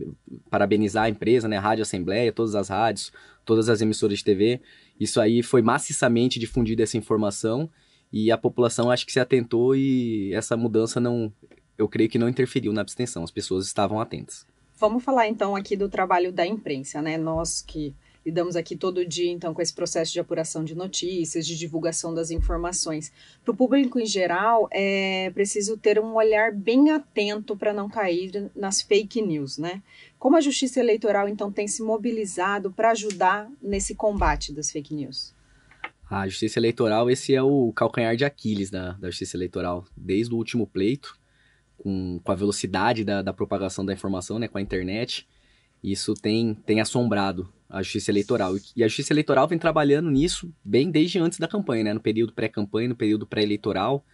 parabenizar 0.50 1.04
a 1.04 1.08
empresa, 1.10 1.46
né? 1.46 1.58
A 1.58 1.60
Rádio 1.60 1.82
Assembleia, 1.82 2.32
todas 2.32 2.54
as 2.54 2.68
rádios, 2.70 3.12
todas 3.44 3.68
as 3.68 3.80
emissoras 3.80 4.18
de 4.18 4.24
TV. 4.24 4.60
Isso 4.98 5.20
aí 5.20 5.42
foi 5.42 5.62
maciçamente 5.62 6.38
difundida 6.38 6.82
essa 6.82 6.96
informação 6.96 7.70
e 8.12 8.30
a 8.30 8.38
população 8.38 8.90
acho 8.90 9.06
que 9.06 9.12
se 9.12 9.20
atentou 9.20 9.74
e 9.74 10.32
essa 10.34 10.56
mudança 10.56 11.00
não, 11.00 11.32
eu 11.78 11.88
creio 11.88 12.10
que 12.10 12.18
não 12.18 12.28
interferiu 12.28 12.72
na 12.72 12.80
abstenção. 12.80 13.22
As 13.22 13.30
pessoas 13.30 13.66
estavam 13.66 14.00
atentas. 14.00 14.46
Vamos 14.76 15.04
falar 15.04 15.28
então 15.28 15.54
aqui 15.54 15.76
do 15.76 15.88
trabalho 15.88 16.32
da 16.32 16.46
imprensa, 16.46 17.02
né? 17.02 17.18
Nós 17.18 17.60
que 17.60 17.94
lidamos 18.24 18.56
aqui 18.56 18.76
todo 18.76 19.06
dia 19.06 19.30
então 19.30 19.54
com 19.54 19.62
esse 19.62 19.72
processo 19.72 20.12
de 20.12 20.20
apuração 20.20 20.64
de 20.64 20.74
notícias, 20.74 21.46
de 21.46 21.56
divulgação 21.56 22.12
das 22.14 22.30
informações. 22.30 23.12
Para 23.44 23.52
o 23.52 23.56
público 23.56 23.98
em 23.98 24.06
geral, 24.06 24.68
é 24.70 25.30
preciso 25.30 25.76
ter 25.76 25.98
um 25.98 26.14
olhar 26.14 26.52
bem 26.52 26.90
atento 26.90 27.56
para 27.56 27.72
não 27.72 27.88
cair 27.88 28.50
nas 28.54 28.82
fake 28.82 29.22
news, 29.22 29.58
né? 29.58 29.82
Como 30.18 30.36
a 30.36 30.40
Justiça 30.40 30.80
Eleitoral 30.80 31.28
então 31.28 31.50
tem 31.50 31.66
se 31.66 31.82
mobilizado 31.82 32.70
para 32.70 32.90
ajudar 32.90 33.50
nesse 33.62 33.94
combate 33.94 34.52
das 34.52 34.70
fake 34.70 34.94
news? 34.94 35.34
A 36.10 36.26
justiça 36.26 36.58
eleitoral, 36.58 37.08
esse 37.08 37.32
é 37.32 37.40
o 37.40 37.72
calcanhar 37.72 38.16
de 38.16 38.24
Aquiles 38.24 38.68
da, 38.68 38.94
da 38.94 39.08
justiça 39.08 39.36
eleitoral. 39.36 39.84
Desde 39.96 40.34
o 40.34 40.36
último 40.36 40.66
pleito, 40.66 41.16
com, 41.78 42.20
com 42.22 42.32
a 42.32 42.34
velocidade 42.34 43.04
da, 43.04 43.22
da 43.22 43.32
propagação 43.32 43.84
da 43.84 43.92
informação, 43.92 44.36
né, 44.36 44.48
com 44.48 44.58
a 44.58 44.60
internet, 44.60 45.28
isso 45.82 46.14
tem, 46.14 46.54
tem 46.54 46.80
assombrado 46.80 47.48
a 47.68 47.82
justiça 47.82 48.10
eleitoral. 48.10 48.54
E- 48.76 48.82
a 48.82 48.88
justiça 48.88 49.12
eleitoral 49.12 49.46
vem 49.46 49.58
trabalhando 49.58 50.10
nisso 50.10 50.52
bem 50.64 50.90
desde 50.90 51.18
antes 51.18 51.38
da 51.38 51.48
campanha, 51.48 51.84
né, 51.84 51.94
no 51.94 52.00
período 52.00 52.32
pré-campanha, 52.32 52.88
no 52.88 52.96
período 52.96 53.26
pré-eleitoral. 53.26 54.04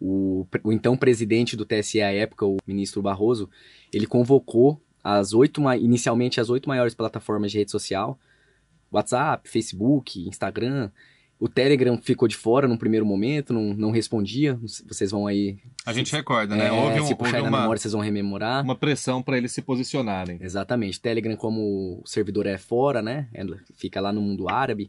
O, 0.00 0.46
o 0.64 0.72
então 0.72 0.96
presidente 0.96 1.56
do 1.56 1.64
TSE 1.64 2.02
à 2.02 2.12
época, 2.12 2.44
o 2.44 2.56
ministro 2.66 3.00
Barroso, 3.00 3.48
ele 3.92 4.06
convocou 4.06 4.80
as 5.02 5.32
oito, 5.32 5.62
inicialmente 5.74 6.40
as 6.40 6.50
oito 6.50 6.68
maiores 6.68 6.94
plataformas 6.94 7.50
de 7.52 7.58
rede 7.58 7.70
social, 7.70 8.18
WhatsApp, 8.90 9.48
Facebook, 9.48 10.26
Instagram, 10.28 10.90
o 11.44 11.48
Telegram 11.48 11.98
ficou 12.00 12.28
de 12.28 12.36
fora 12.36 12.68
num 12.68 12.76
primeiro 12.76 13.04
momento, 13.04 13.52
não, 13.52 13.74
não 13.74 13.90
respondia. 13.90 14.56
Vocês 14.86 15.10
vão 15.10 15.26
aí. 15.26 15.58
A 15.84 15.92
gente 15.92 16.12
recorda, 16.12 16.54
né? 16.54 16.68
é, 16.68 16.72
houve 16.72 17.00
um- 17.00 17.06
se 17.06 17.14
puxar 17.16 17.38
houve 17.38 17.48
uma, 17.48 17.60
memória, 17.62 17.80
vocês 17.80 17.92
vão 17.92 18.00
rememorar. 18.00 18.62
uma 18.62 18.76
pressão 18.76 19.20
para 19.20 19.36
eles 19.36 19.50
se 19.50 19.60
posicionarem. 19.60 20.38
Exatamente. 20.40 21.00
Telegram, 21.00 21.34
como 21.36 22.00
o 22.00 22.06
servidor 22.06 22.46
é 22.46 22.56
fora, 22.58 23.02
né? 23.02 23.26
Ela 23.34 23.58
Fica 23.74 24.00
lá 24.00 24.12
no 24.12 24.20
mundo 24.20 24.48
árabe. 24.48 24.88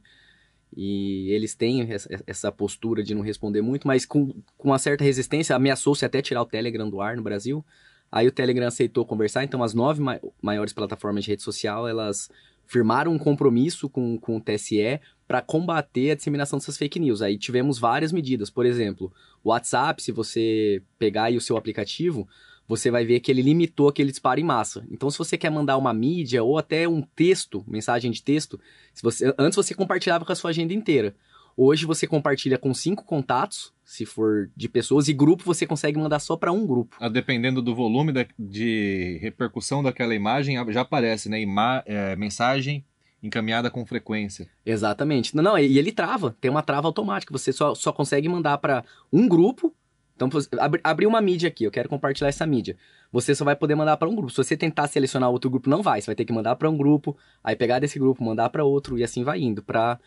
E 0.75 1.29
eles 1.31 1.53
têm 1.55 1.91
essa- 1.91 2.09
essa 2.25 2.51
postura 2.51 3.03
de 3.03 3.13
não 3.13 3.21
responder 3.21 3.61
muito, 3.61 3.87
mas 3.87 4.05
com, 4.05 4.27
com 4.57 4.69
uma 4.69 4.79
certa 4.79 5.03
resistência, 5.03 5.55
ameaçou-se 5.55 6.03
até 6.05 6.21
tirar 6.21 6.41
o 6.41 6.45
Telegram 6.45 6.89
do 6.89 6.99
ar 7.01 7.15
no 7.15 7.21
Brasil. 7.23 7.63
Aí 8.11 8.27
o 8.27 8.31
Telegram 8.31 8.67
aceitou 8.67 9.05
conversar, 9.05 9.43
então 9.43 9.63
as 9.63 9.73
nove 9.73 10.01
ma- 10.01 10.19
maiores 10.41 10.71
plataformas 10.73 11.23
de 11.23 11.31
rede 11.31 11.41
social, 11.43 11.87
elas 11.87 12.29
firmaram 12.65 13.11
um 13.11 13.17
compromisso 13.17 13.89
com, 13.89 14.17
com 14.17 14.37
o 14.37 14.41
TSE 14.41 14.99
para 15.27 15.41
combater 15.41 16.11
a 16.11 16.15
disseminação 16.15 16.59
dessas 16.59 16.77
fake 16.77 16.99
news. 16.99 17.21
Aí 17.21 17.37
tivemos 17.37 17.79
várias 17.79 18.11
medidas, 18.11 18.49
por 18.49 18.65
exemplo, 18.65 19.11
o 19.43 19.49
WhatsApp, 19.49 20.01
se 20.01 20.11
você 20.11 20.81
pegar 20.97 21.25
aí 21.25 21.37
o 21.37 21.41
seu 21.41 21.57
aplicativo, 21.57 22.27
você 22.67 22.89
vai 22.89 23.05
ver 23.05 23.19
que 23.19 23.31
ele 23.31 23.41
limitou 23.41 23.89
aquele 23.89 24.11
disparo 24.11 24.39
em 24.39 24.43
massa. 24.43 24.85
Então, 24.89 25.09
se 25.09 25.17
você 25.17 25.37
quer 25.37 25.49
mandar 25.49 25.77
uma 25.77 25.93
mídia 25.93 26.43
ou 26.43 26.57
até 26.57 26.87
um 26.87 27.01
texto, 27.01 27.63
mensagem 27.67 28.09
de 28.11 28.23
texto, 28.23 28.59
se 28.93 29.03
você, 29.03 29.33
antes 29.37 29.55
você 29.55 29.73
compartilhava 29.73 30.25
com 30.25 30.31
a 30.31 30.35
sua 30.35 30.51
agenda 30.51 30.73
inteira. 30.73 31.15
Hoje 31.55 31.85
você 31.85 32.07
compartilha 32.07 32.57
com 32.57 32.73
cinco 32.73 33.03
contatos, 33.03 33.71
se 33.83 34.05
for 34.05 34.49
de 34.55 34.67
pessoas, 34.67 35.07
e 35.07 35.13
grupo 35.13 35.43
você 35.45 35.67
consegue 35.67 35.99
mandar 35.99 36.19
só 36.19 36.35
para 36.35 36.51
um 36.51 36.65
grupo. 36.65 36.95
Ah, 36.99 37.09
Dependendo 37.09 37.61
do 37.61 37.75
volume 37.75 38.11
da- 38.11 38.25
de 38.39 39.19
repercussão 39.21 39.83
daquela 39.83 40.15
imagem, 40.15 40.57
já 40.71 40.81
aparece, 40.81 41.29
né? 41.29 41.39
Ima- 41.41 41.83
é, 41.85 42.15
mensagem 42.15 42.83
encaminhada 43.21 43.69
com 43.69 43.85
frequência. 43.85 44.49
Exatamente. 44.65 45.35
Não, 45.35 45.43
não, 45.43 45.57
e 45.57 45.77
ele 45.77 45.91
trava, 45.91 46.35
tem 46.41 46.49
uma 46.51 46.61
trava 46.61 46.87
automática. 46.87 47.31
Você 47.31 47.53
só, 47.53 47.73
só 47.75 47.93
consegue 47.93 48.27
mandar 48.27 48.57
para 48.57 48.83
um 49.11 49.27
grupo. 49.27 49.73
Então, 50.15 50.29
abri, 50.59 50.81
abri 50.83 51.05
uma 51.07 51.21
mídia 51.21 51.47
aqui, 51.47 51.63
eu 51.63 51.71
quero 51.71 51.87
compartilhar 51.89 52.29
essa 52.29 52.45
mídia. 52.45 52.75
Você 53.11 53.33
só 53.33 53.43
vai 53.45 53.55
poder 53.55 53.75
mandar 53.75 53.97
para 53.97 54.09
um 54.09 54.15
grupo. 54.15 54.29
Se 54.31 54.37
você 54.37 54.57
tentar 54.57 54.87
selecionar 54.87 55.29
outro 55.29 55.49
grupo, 55.49 55.69
não 55.69 55.81
vai. 55.81 56.01
Você 56.01 56.07
vai 56.07 56.15
ter 56.15 56.25
que 56.25 56.33
mandar 56.33 56.55
para 56.55 56.69
um 56.69 56.75
grupo, 56.77 57.17
aí 57.43 57.55
pegar 57.55 57.79
desse 57.79 57.97
grupo, 57.97 58.23
mandar 58.23 58.49
para 58.49 58.63
outro 58.63 58.97
e 58.97 59.03
assim 59.03 59.23
vai 59.23 59.39
indo, 59.41 59.63
para 59.63 59.99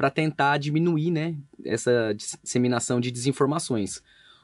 para 0.00 0.08
tentar 0.08 0.56
diminuir, 0.56 1.10
né, 1.10 1.36
essa 1.62 2.14
disseminação 2.14 3.02
de 3.02 3.10
desinformações. 3.10 4.00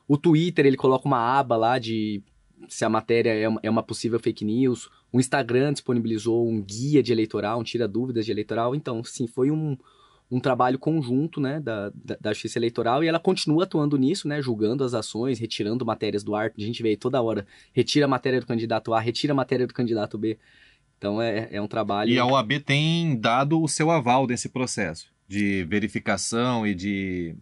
O 0.06 0.18
Twitter, 0.18 0.66
ele 0.66 0.76
coloca 0.76 1.08
uma 1.08 1.18
aba 1.18 1.56
lá 1.56 1.78
de 1.78 2.22
se 2.68 2.84
a 2.84 2.90
matéria 2.90 3.30
é 3.30 3.48
uma, 3.48 3.58
é 3.62 3.70
uma 3.70 3.82
possível 3.82 4.20
fake 4.20 4.44
news. 4.44 4.90
O 5.10 5.18
Instagram 5.18 5.72
disponibilizou 5.72 6.46
um 6.46 6.60
guia 6.60 7.02
de 7.02 7.10
eleitoral, 7.10 7.58
um 7.58 7.62
tira 7.62 7.88
dúvidas 7.88 8.26
de 8.26 8.32
eleitoral. 8.32 8.74
Então, 8.74 9.02
sim, 9.02 9.26
foi 9.26 9.50
um, 9.50 9.78
um 10.30 10.38
trabalho 10.38 10.78
conjunto, 10.78 11.40
né, 11.40 11.58
da, 11.58 11.90
da, 11.94 12.18
da 12.20 12.32
Justiça 12.34 12.58
Eleitoral 12.58 13.02
e 13.02 13.08
ela 13.08 13.18
continua 13.18 13.64
atuando 13.64 13.96
nisso, 13.96 14.28
né, 14.28 14.42
julgando 14.42 14.84
as 14.84 14.92
ações, 14.92 15.38
retirando 15.38 15.86
matérias 15.86 16.22
do 16.22 16.34
ar. 16.34 16.52
A 16.54 16.60
gente 16.60 16.82
vê 16.82 16.98
toda 16.98 17.22
hora, 17.22 17.46
retira 17.72 18.04
a 18.04 18.08
matéria 18.08 18.40
do 18.40 18.46
candidato 18.46 18.92
A, 18.92 19.00
retira 19.00 19.32
a 19.32 19.36
matéria 19.36 19.66
do 19.66 19.72
candidato 19.72 20.18
B. 20.18 20.38
Então, 20.98 21.22
é, 21.22 21.48
é 21.50 21.62
um 21.62 21.66
trabalho... 21.66 22.10
E 22.10 22.18
a 22.18 22.26
OAB 22.26 22.60
tem 22.60 23.18
dado 23.18 23.62
o 23.62 23.66
seu 23.66 23.90
aval 23.90 24.26
desse 24.26 24.50
processo 24.50 25.15
de 25.28 25.64
verificação 25.64 26.66
e 26.66 26.74
de, 26.74 27.36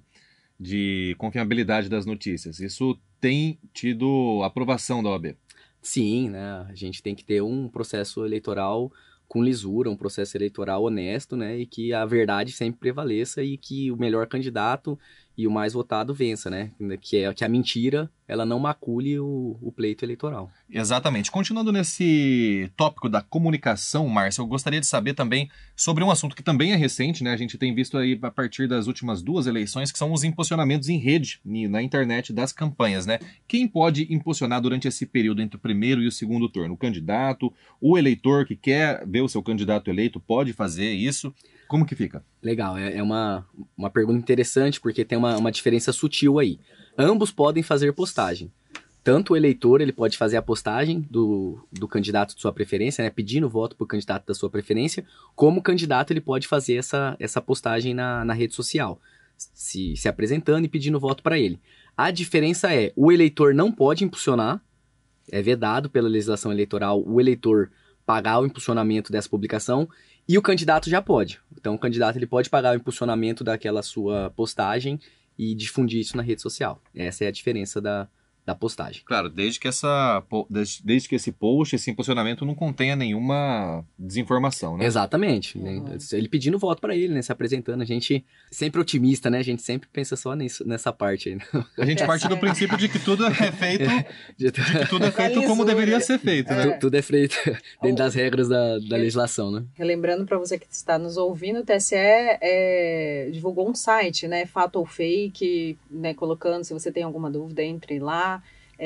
de 0.58 1.14
confiabilidade 1.18 1.88
das 1.88 2.06
notícias. 2.06 2.60
Isso 2.60 2.98
tem 3.20 3.58
tido 3.72 4.42
aprovação 4.42 5.02
da 5.02 5.10
OAB. 5.10 5.36
Sim, 5.80 6.30
né? 6.30 6.66
A 6.68 6.74
gente 6.74 7.02
tem 7.02 7.14
que 7.14 7.24
ter 7.24 7.42
um 7.42 7.68
processo 7.68 8.24
eleitoral 8.24 8.90
com 9.28 9.42
lisura, 9.42 9.90
um 9.90 9.96
processo 9.96 10.36
eleitoral 10.36 10.82
honesto, 10.84 11.36
né? 11.36 11.58
E 11.58 11.66
que 11.66 11.92
a 11.92 12.04
verdade 12.06 12.52
sempre 12.52 12.80
prevaleça 12.80 13.42
e 13.42 13.56
que 13.56 13.90
o 13.90 13.96
melhor 13.96 14.26
candidato 14.26 14.98
e 15.36 15.46
o 15.46 15.50
mais 15.50 15.72
votado 15.72 16.14
vença, 16.14 16.48
né? 16.48 16.70
Que 17.00 17.18
é 17.18 17.34
que 17.34 17.44
a 17.44 17.48
mentira 17.48 18.10
ela 18.26 18.46
não 18.46 18.58
macule 18.58 19.18
o, 19.18 19.58
o 19.60 19.70
pleito 19.70 20.04
eleitoral. 20.04 20.50
Exatamente. 20.70 21.30
Continuando 21.30 21.70
nesse 21.70 22.70
tópico 22.76 23.08
da 23.08 23.20
comunicação, 23.20 24.08
Márcio, 24.08 24.42
eu 24.42 24.46
gostaria 24.46 24.80
de 24.80 24.86
saber 24.86 25.12
também 25.12 25.50
sobre 25.76 26.02
um 26.02 26.10
assunto 26.10 26.34
que 26.34 26.42
também 26.42 26.72
é 26.72 26.76
recente, 26.76 27.22
né? 27.22 27.32
A 27.32 27.36
gente 27.36 27.58
tem 27.58 27.74
visto 27.74 27.98
aí 27.98 28.18
a 28.22 28.30
partir 28.30 28.66
das 28.66 28.86
últimas 28.86 29.22
duas 29.22 29.46
eleições, 29.46 29.92
que 29.92 29.98
são 29.98 30.12
os 30.12 30.24
impulsionamentos 30.24 30.88
em 30.88 30.98
rede, 30.98 31.40
na 31.44 31.82
internet 31.82 32.32
das 32.32 32.52
campanhas, 32.52 33.04
né? 33.04 33.18
Quem 33.46 33.68
pode 33.68 34.06
impulsionar 34.12 34.60
durante 34.60 34.88
esse 34.88 35.04
período 35.04 35.42
entre 35.42 35.56
o 35.56 35.60
primeiro 35.60 36.02
e 36.02 36.06
o 36.06 36.12
segundo 36.12 36.48
turno? 36.48 36.74
O 36.74 36.78
candidato, 36.78 37.52
o 37.80 37.98
eleitor 37.98 38.46
que 38.46 38.56
quer 38.56 39.06
ver 39.06 39.20
o 39.20 39.28
seu 39.28 39.42
candidato 39.42 39.90
eleito 39.90 40.18
pode 40.18 40.52
fazer 40.52 40.92
isso? 40.92 41.34
Como 41.68 41.86
que 41.86 41.94
fica? 41.94 42.24
Legal, 42.42 42.76
é, 42.76 42.98
é 42.98 43.02
uma, 43.02 43.46
uma 43.76 43.90
pergunta 43.90 44.18
interessante 44.18 44.80
porque 44.80 45.04
tem 45.04 45.16
uma, 45.18 45.36
uma 45.36 45.52
diferença 45.52 45.92
sutil 45.92 46.38
aí. 46.38 46.58
Ambos 46.96 47.32
podem 47.32 47.62
fazer 47.62 47.92
postagem. 47.92 48.52
Tanto 49.02 49.34
o 49.34 49.36
eleitor, 49.36 49.82
ele 49.82 49.92
pode 49.92 50.16
fazer 50.16 50.38
a 50.38 50.42
postagem 50.42 51.06
do, 51.10 51.58
do 51.70 51.86
candidato 51.86 52.34
de 52.34 52.40
sua 52.40 52.52
preferência, 52.52 53.04
né, 53.04 53.10
pedindo 53.10 53.50
voto 53.50 53.76
para 53.76 53.84
o 53.84 53.86
candidato 53.86 54.26
da 54.26 54.32
sua 54.32 54.48
preferência, 54.48 55.04
como 55.36 55.60
o 55.60 55.62
candidato 55.62 56.10
ele 56.10 56.22
pode 56.22 56.48
fazer 56.48 56.76
essa, 56.76 57.14
essa 57.20 57.40
postagem 57.40 57.92
na, 57.92 58.24
na 58.24 58.32
rede 58.32 58.54
social, 58.54 58.98
se, 59.36 59.94
se 59.94 60.08
apresentando 60.08 60.64
e 60.64 60.68
pedindo 60.68 60.98
voto 60.98 61.22
para 61.22 61.38
ele. 61.38 61.60
A 61.94 62.10
diferença 62.10 62.74
é, 62.74 62.94
o 62.96 63.12
eleitor 63.12 63.52
não 63.52 63.70
pode 63.70 64.04
impulsionar, 64.04 64.58
é 65.30 65.42
vedado 65.42 65.90
pela 65.90 66.08
legislação 66.08 66.50
eleitoral 66.50 67.02
o 67.06 67.20
eleitor 67.20 67.70
pagar 68.06 68.40
o 68.40 68.46
impulsionamento 68.46 69.12
dessa 69.12 69.28
publicação, 69.28 69.88
e 70.28 70.38
o 70.38 70.42
candidato 70.42 70.88
já 70.88 71.00
pode. 71.02 71.40
Então, 71.56 71.74
o 71.74 71.78
candidato 71.78 72.16
ele 72.16 72.26
pode 72.26 72.50
pagar 72.50 72.74
o 72.74 72.76
impulsionamento 72.76 73.42
daquela 73.42 73.82
sua 73.82 74.30
postagem 74.30 74.98
e 75.38 75.54
difundir 75.54 76.00
isso 76.00 76.16
na 76.16 76.22
rede 76.22 76.42
social. 76.42 76.80
Essa 76.94 77.24
é 77.24 77.28
a 77.28 77.32
diferença 77.32 77.80
da, 77.80 78.08
da 78.46 78.54
postagem. 78.54 79.02
Claro, 79.06 79.30
desde 79.30 79.58
que, 79.58 79.66
essa, 79.66 80.22
desde, 80.50 80.82
desde 80.84 81.08
que 81.08 81.14
esse 81.14 81.32
post, 81.32 81.74
esse 81.76 81.90
impulsionamento 81.90 82.44
não 82.44 82.54
contenha 82.54 82.94
nenhuma 82.94 83.82
desinformação, 83.98 84.76
né? 84.76 84.84
Exatamente. 84.84 85.58
Né? 85.58 85.82
Ele 86.12 86.28
pedindo 86.28 86.58
voto 86.58 86.80
para 86.80 86.94
ele, 86.94 87.14
né? 87.14 87.22
Se 87.22 87.32
apresentando. 87.32 87.80
A 87.80 87.86
gente 87.86 88.24
sempre 88.50 88.80
otimista, 88.80 89.30
né? 89.30 89.38
A 89.38 89.42
gente 89.42 89.62
sempre 89.62 89.88
pensa 89.90 90.14
só 90.14 90.34
nisso, 90.34 90.66
nessa 90.68 90.92
parte 90.92 91.30
aí. 91.30 91.34
Né? 91.36 91.42
A 91.78 91.86
gente 91.86 92.04
parte 92.06 92.28
do 92.28 92.36
princípio 92.36 92.76
de 92.76 92.88
que 92.88 92.98
tudo 92.98 93.26
é 93.26 93.32
feito, 93.52 93.84
de 94.36 94.52
que 94.52 94.86
tudo 94.88 95.06
é 95.06 95.10
feito 95.10 95.42
como 95.44 95.64
deveria 95.64 95.98
ser 96.00 96.18
feito, 96.18 96.52
né? 96.52 96.72
Tu- 96.72 96.80
Tudo 96.80 96.96
é 96.96 97.02
feito 97.02 97.36
dentro 97.82 97.96
das 97.96 98.14
regras 98.14 98.46
da, 98.48 98.78
da 98.78 98.96
legislação, 98.96 99.50
né? 99.50 99.64
Relembrando 99.74 100.26
para 100.26 100.36
você 100.38 100.58
que 100.58 100.66
está 100.70 100.98
nos 100.98 101.16
ouvindo, 101.16 101.60
o 101.60 101.64
TSE 101.64 101.94
é, 101.96 103.30
divulgou 103.32 103.68
um 103.68 103.74
site, 103.74 104.28
né, 104.28 104.44
fato 104.46 104.76
ou 104.76 104.84
fake, 104.86 105.78
né, 105.90 106.12
colocando, 106.14 106.62
se 106.64 106.72
você 106.74 106.92
tem 106.92 107.02
alguma 107.02 107.30
dúvida, 107.30 107.62
entre 107.62 107.98
lá. 107.98 108.33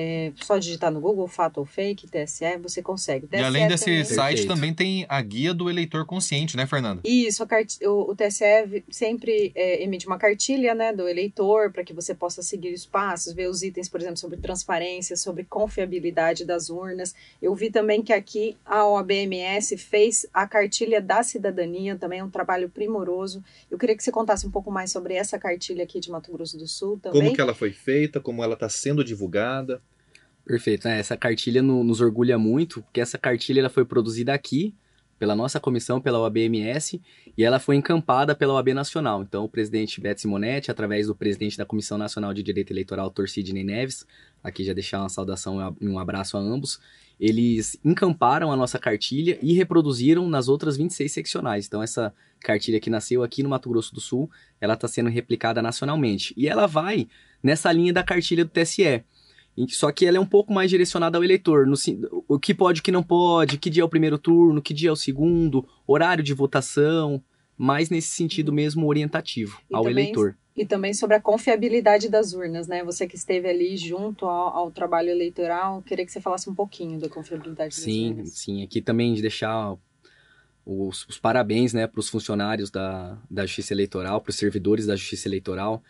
É, 0.01 0.31
só 0.37 0.57
digitar 0.59 0.93
no 0.93 1.01
Google 1.01 1.27
fato 1.27 1.59
ou 1.59 1.65
fake, 1.67 2.07
TSE, 2.07 2.57
você 2.63 2.81
consegue. 2.81 3.25
O 3.25 3.27
E 3.27 3.31
TSE 3.31 3.43
além 3.43 3.67
desse 3.67 3.85
também- 3.87 4.05
site, 4.05 4.37
Perfeito. 4.37 4.55
também 4.55 4.73
tem 4.73 5.05
a 5.09 5.21
guia 5.21 5.53
do 5.53 5.69
eleitor 5.69 6.07
consciente, 6.07 6.57
né, 6.57 6.69
Fernando? 6.69 7.01
Isso, 7.05 7.43
a 7.43 7.47
cart... 7.49 7.75
o, 7.83 8.13
o 8.13 8.15
TSE 8.15 8.85
sempre 8.89 9.51
é, 9.57 9.83
emite 9.83 10.07
uma 10.07 10.17
cartilha 10.17 10.73
né, 10.73 10.93
do 10.93 11.09
eleitor 11.09 11.73
para 11.73 11.83
que 11.83 11.93
você 11.93 12.15
possa 12.15 12.43
seguir 12.43 12.73
os 12.73 12.87
passos, 12.87 13.33
ver 13.33 13.49
os 13.49 13.65
itens, 13.65 13.89
por 13.89 14.01
exemplo, 14.01 14.19
sobre 14.19 14.37
transparência, 14.37 15.17
sobre 15.17 15.43
confiabilidade 15.43 16.45
das 16.45 16.71
urnas. 16.71 17.13
Eu 17.43 17.53
vi 17.57 17.69
também 17.69 18.01
que 18.01 18.13
aqui 18.13 18.57
a 18.65 18.87
OABMS 18.87 19.77
fez 19.77 20.27
a 20.33 20.47
cartilha 20.47 21.01
da 21.01 21.25
cidadania, 21.25 21.97
também 21.97 22.21
é 22.21 22.25
um 22.25 22.31
trabalho 22.31 22.69
primoroso. 22.69 23.43
Eu 23.69 23.77
queria 23.77 23.97
que 23.97 24.05
você 24.05 24.13
contasse 24.13 24.47
um 24.47 24.51
pouco 24.53 24.71
mais 24.71 24.93
sobre 24.93 25.15
essa 25.15 25.41
cartilha 25.41 25.83
aqui 25.83 25.99
de 25.99 26.09
Mato 26.09 26.31
Grosso 26.31 26.57
do 26.57 26.69
Sul 26.69 27.01
também. 27.03 27.21
Como 27.21 27.35
que 27.35 27.41
ela 27.41 27.55
foi 27.55 27.73
feita, 27.73 28.21
como 28.21 28.45
ela 28.45 28.55
está 28.55 28.69
sendo 28.69 29.03
divulgada. 29.03 29.83
Perfeito, 30.49 30.89
né? 30.89 30.99
Essa 30.99 31.15
cartilha 31.15 31.61
no- 31.61 31.85
nos 31.85 32.01
orgulha 32.01 32.39
muito, 32.39 32.81
porque 32.81 33.03
essa 33.03 33.19
cartilha 33.19 33.61
ela 33.61 33.69
foi 33.69 33.85
produzida 33.85 34.33
aqui, 34.33 34.75
pela 35.19 35.37
nossa 35.37 35.61
comissão, 35.61 36.01
pela 36.01 36.19
OABMS, 36.21 37.03
e 37.37 37.45
ela 37.45 37.59
foi 37.59 37.77
encampada 37.77 38.35
pela 38.35 38.55
OAB 38.55 38.73
Nacional. 38.73 39.21
Então, 39.23 39.45
o 39.45 39.49
presidente 39.49 40.01
Beto 40.01 40.23
Simonetti, 40.23 40.71
através 40.71 41.09
do 41.09 41.15
presidente 41.15 41.59
da 41.59 41.67
Comissão 41.67 41.99
Nacional 41.99 42.33
de 42.33 42.43
Direito 42.43 42.71
Eleitoral, 42.73 43.11
Dr. 43.11 43.27
Sidney 43.27 43.63
Neves, 43.63 44.07
aqui 44.43 44.65
já 44.65 44.73
deixar 44.73 45.01
uma 45.01 45.11
saudação 45.11 45.77
e 45.81 45.87
um 45.87 45.99
abraço 45.99 46.39
a 46.39 46.41
ambos, 46.41 46.81
eles 47.21 47.77
encamparam 47.85 48.51
a 48.51 48.57
nossa 48.57 48.79
cartilha 48.79 49.39
e 49.43 49.53
reproduziram 49.53 50.27
nas 50.31 50.49
outras 50.49 50.79
26 50.79 51.13
seccionais. 51.13 51.67
Então, 51.67 51.83
essa 51.83 52.15
cartilha 52.41 52.81
que 52.81 52.89
nasceu 52.89 53.23
aqui 53.23 53.43
no 53.43 53.51
Mato 53.51 53.69
Grosso 53.69 53.93
do 53.93 54.01
Sul, 54.01 54.31
ela 54.59 54.75
está 54.75 54.89
sendo 54.89 55.11
replicada 55.11 55.61
nacionalmente. 55.61 56.33
E 56.39 56.49
ela 56.49 56.67
vai 56.67 57.07
nessa 57.43 57.71
linha 57.71 57.93
da 57.93 58.03
cartilha 58.03 58.47
do 58.47 58.51
TSE. 58.51 59.05
Só 59.69 59.91
que 59.91 60.07
ela 60.07 60.17
é 60.17 60.21
um 60.21 60.27
pouco 60.27 60.53
mais 60.53 60.71
direcionada 60.71 61.19
ao 61.19 61.25
eleitor. 61.25 61.67
No, 61.67 61.75
o 62.29 62.39
que 62.39 62.55
pode, 62.55 62.81
o 62.81 62.83
que 62.85 62.93
não 62.93 63.03
pode, 63.03 63.59
que 63.59 63.71
dia 63.71 63.83
é 63.83 63.85
o 63.85 63.89
primeiro 63.89 64.19
turno, 64.19 64.63
que 64.63 64.73
dia 64.75 64.91
é 64.91 64.93
o 64.93 64.97
segundo, 64.97 65.67
horário 65.87 66.23
de 66.23 66.33
votação, 66.35 67.23
mais 67.57 67.91
nesse 67.91 68.09
sentido 68.09 68.53
mesmo 68.53 68.87
orientativo 68.87 69.61
E 69.71 69.75
ao 69.75 69.83
também- 69.85 70.05
eleitor. 70.05 70.37
E 70.57 70.67
também 70.67 70.93
sobre 70.93 71.15
a 71.17 71.21
confiabilidade 71.21 72.09
das 72.09 72.33
urnas, 72.33 72.67
né? 72.67 72.83
Você 72.83 73.07
que 73.07 73.15
esteve 73.15 73.49
ali 73.49 73.77
junto 73.77 74.27
ao, 74.27 74.49
ao 74.57 74.71
trabalho 74.73 75.09
eleitoral, 75.09 75.81
queria 75.83 76.05
que 76.05 76.11
você 76.11 76.21
falasse 76.21 76.51
um 76.51 76.55
pouquinho 76.55 76.99
da 76.99 77.09
confiabilidade 77.09 77.77
das 77.77 77.85
Sim, 77.85 78.11
urnas. 78.11 78.31
sim. 78.31 78.63
Aqui 78.65 78.81
também 78.83 79.15
de 79.15 79.23
deixar 79.23 79.77
os, 80.67 81.07
os 81.09 81.17
parabéns 81.19 81.73
né, 81.73 81.87
para 81.87 82.01
os 82.01 82.09
funcionários 82.09 82.71
da, 82.71 83.17
da 83.31 83.47
Justiça 83.47 83.73
Eleitoral, 83.73 84.21
para 84.21 84.31
os 84.31 84.37
servidores 84.37 84.85
da 84.87 84.97
Justiça 84.97 85.29
Eleitoral. 85.29 85.81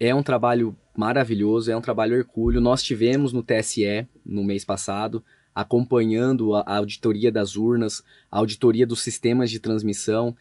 É 0.00 0.14
um 0.14 0.22
trabalho 0.22 0.76
maravilhoso, 0.96 1.70
é 1.70 1.76
um 1.76 1.80
trabalho 1.80 2.16
hercúleo. 2.16 2.60
Nós 2.60 2.82
tivemos 2.82 3.32
no 3.32 3.42
TSE 3.42 4.06
no 4.24 4.44
mês 4.44 4.64
passado, 4.64 5.24
acompanhando 5.54 6.54
a, 6.54 6.76
auditoria 6.76 7.32
das 7.32 7.56
urnas, 7.56 8.02
a 8.30 8.38
auditoria 8.38 8.86
dos 8.86 9.02
sistemas 9.02 9.50
de 9.50 9.58
transmissão. 9.58 10.36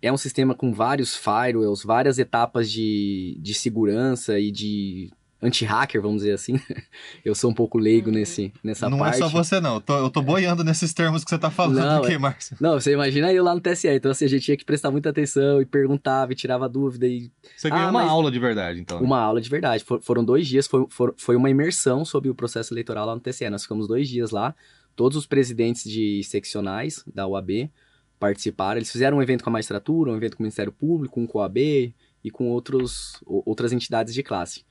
É 0.00 0.12
um 0.12 0.16
sistema 0.16 0.54
com 0.54 0.72
vários 0.72 1.16
firewalls, 1.16 1.84
várias 1.84 2.18
etapas 2.18 2.70
de, 2.70 3.36
de 3.40 3.52
segurança 3.52 4.38
e 4.38 4.50
de 4.50 5.10
anti-hacker, 5.42 6.00
vamos 6.02 6.18
dizer 6.18 6.32
assim. 6.32 6.60
Eu 7.24 7.34
sou 7.34 7.50
um 7.50 7.54
pouco 7.54 7.78
leigo 7.78 8.10
nesse, 8.10 8.52
nessa 8.62 8.88
não 8.90 8.98
parte. 8.98 9.16
é 9.16 9.18
só 9.18 9.28
você, 9.28 9.60
não. 9.60 9.76
Eu 9.76 9.80
tô, 9.80 9.96
eu 9.98 10.10
tô 10.10 10.20
boiando 10.22 10.62
nesses 10.62 10.92
termos 10.92 11.24
que 11.24 11.30
você 11.30 11.38
tá 11.38 11.50
falando 11.50 11.78
Não, 11.78 12.02
aqui, 12.02 12.12
é- 12.12 12.18
Márcio. 12.18 12.56
Não, 12.60 12.78
você 12.80 12.92
imagina 12.92 13.32
eu 13.32 13.42
lá 13.44 13.54
no 13.54 13.60
TSE, 13.60 13.88
então 13.88 14.10
assim, 14.10 14.24
a 14.24 14.28
gente 14.28 14.42
tinha 14.44 14.56
que 14.56 14.64
prestar 14.64 14.90
muita 14.90 15.10
atenção 15.10 15.60
e 15.60 15.64
perguntava 15.66 16.32
e 16.32 16.34
tirava 16.34 16.68
dúvida 16.68 17.06
e 17.06 17.30
Você 17.56 17.70
ganhou 17.70 17.86
Ah, 17.86 17.90
uma 17.90 18.00
mas- 18.02 18.10
aula 18.10 18.30
de 18.30 18.38
verdade, 18.38 18.80
então. 18.80 19.00
né? 19.00 19.06
uma 19.06 19.18
aula 19.20 19.40
de 19.40 19.48
verdade. 19.48 19.82
For- 19.84 20.00
foram 20.02 20.24
dois 20.24 20.46
dias, 20.46 20.66
foi, 20.66 20.86
for- 20.90 21.14
foi 21.16 21.36
uma 21.36 21.48
imersão 21.50 22.04
sobre 22.04 22.28
o 22.28 22.34
processo 22.34 22.72
eleitoral 22.74 23.06
lá 23.06 23.14
no 23.14 23.20
TSE. 23.20 23.48
Nós 23.50 23.62
ficamos 23.62 23.88
dois 23.88 24.08
dias 24.08 24.30
lá, 24.30 24.54
todos 24.94 25.16
os 25.16 25.26
presidentes 25.26 25.84
de 25.90 26.22
seccionais 26.24 27.02
da 27.14 27.26
UAB 27.26 27.70
participaram. 28.18 28.78
Eles 28.78 28.90
fizeram 28.92 29.16
um 29.18 29.22
evento 29.22 29.42
com 29.42 29.50
a 29.50 29.52
magistratura, 29.52 30.10
um 30.12 30.16
evento 30.16 30.36
com 30.36 30.42
o 30.42 30.44
Ministério 30.44 30.72
Público, 30.72 31.18
um 31.20 31.26
com 31.26 31.38
a 31.38 31.42
OAB, 31.42 31.94
e 32.22 32.30
com 32.30 32.48
outros, 32.48 33.14
outras 33.24 33.72
entidades 33.72 34.12
de 34.12 34.22
classe. 34.22 34.62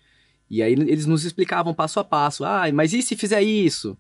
E 0.50 0.62
aí 0.64 0.74
eles 0.74 1.06
nos 1.06 1.24
explicavam 1.26 1.74
passo 1.74 2.00
a 2.00 2.04
passo. 2.04 2.44
Ah, 2.44 2.64
mas 2.74 2.94
e 2.94 3.02
se 3.02 3.16
fizer 3.16 3.42
isso? 3.42 3.98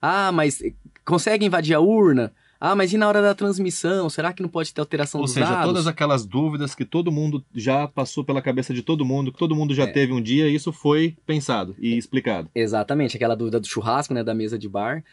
Ah, 0.00 0.30
mas 0.30 0.62
consegue 1.04 1.44
invadir 1.46 1.74
a 1.74 1.80
urna? 1.80 2.32
Ah, 2.58 2.74
mas 2.74 2.92
e 2.92 2.96
na 2.96 3.06
hora 3.06 3.20
da 3.20 3.34
transmissão? 3.34 4.08
Será 4.08 4.32
que 4.32 4.42
não 4.42 4.48
pode 4.48 4.72
ter 4.72 4.80
alteração 4.80 5.20
Ou 5.20 5.26
dos 5.26 5.34
seja, 5.34 5.46
dados? 5.46 5.66
todas 5.66 5.86
aquelas 5.86 6.24
dúvidas 6.24 6.74
que 6.74 6.84
todo 6.86 7.12
mundo 7.12 7.44
já 7.54 7.86
passou 7.86 8.24
pela 8.24 8.40
cabeça 8.40 8.72
de 8.72 8.82
todo 8.82 9.04
mundo, 9.04 9.30
que 9.30 9.38
todo 9.38 9.54
mundo 9.54 9.74
já 9.74 9.84
É. 9.84 9.92
teve 9.92 10.12
um 10.12 10.22
dia, 10.22 10.48
isso 10.48 10.72
foi 10.72 11.16
pensado 11.26 11.76
e 11.78 11.96
explicado. 11.96 12.50
Exatamente, 12.54 13.14
aquela 13.16 13.34
dúvida 13.34 13.60
do 13.60 13.66
churrasco, 13.66 14.14
né, 14.14 14.24
da 14.24 14.34
mesa 14.34 14.58
de 14.58 14.68
bar. 14.68 15.04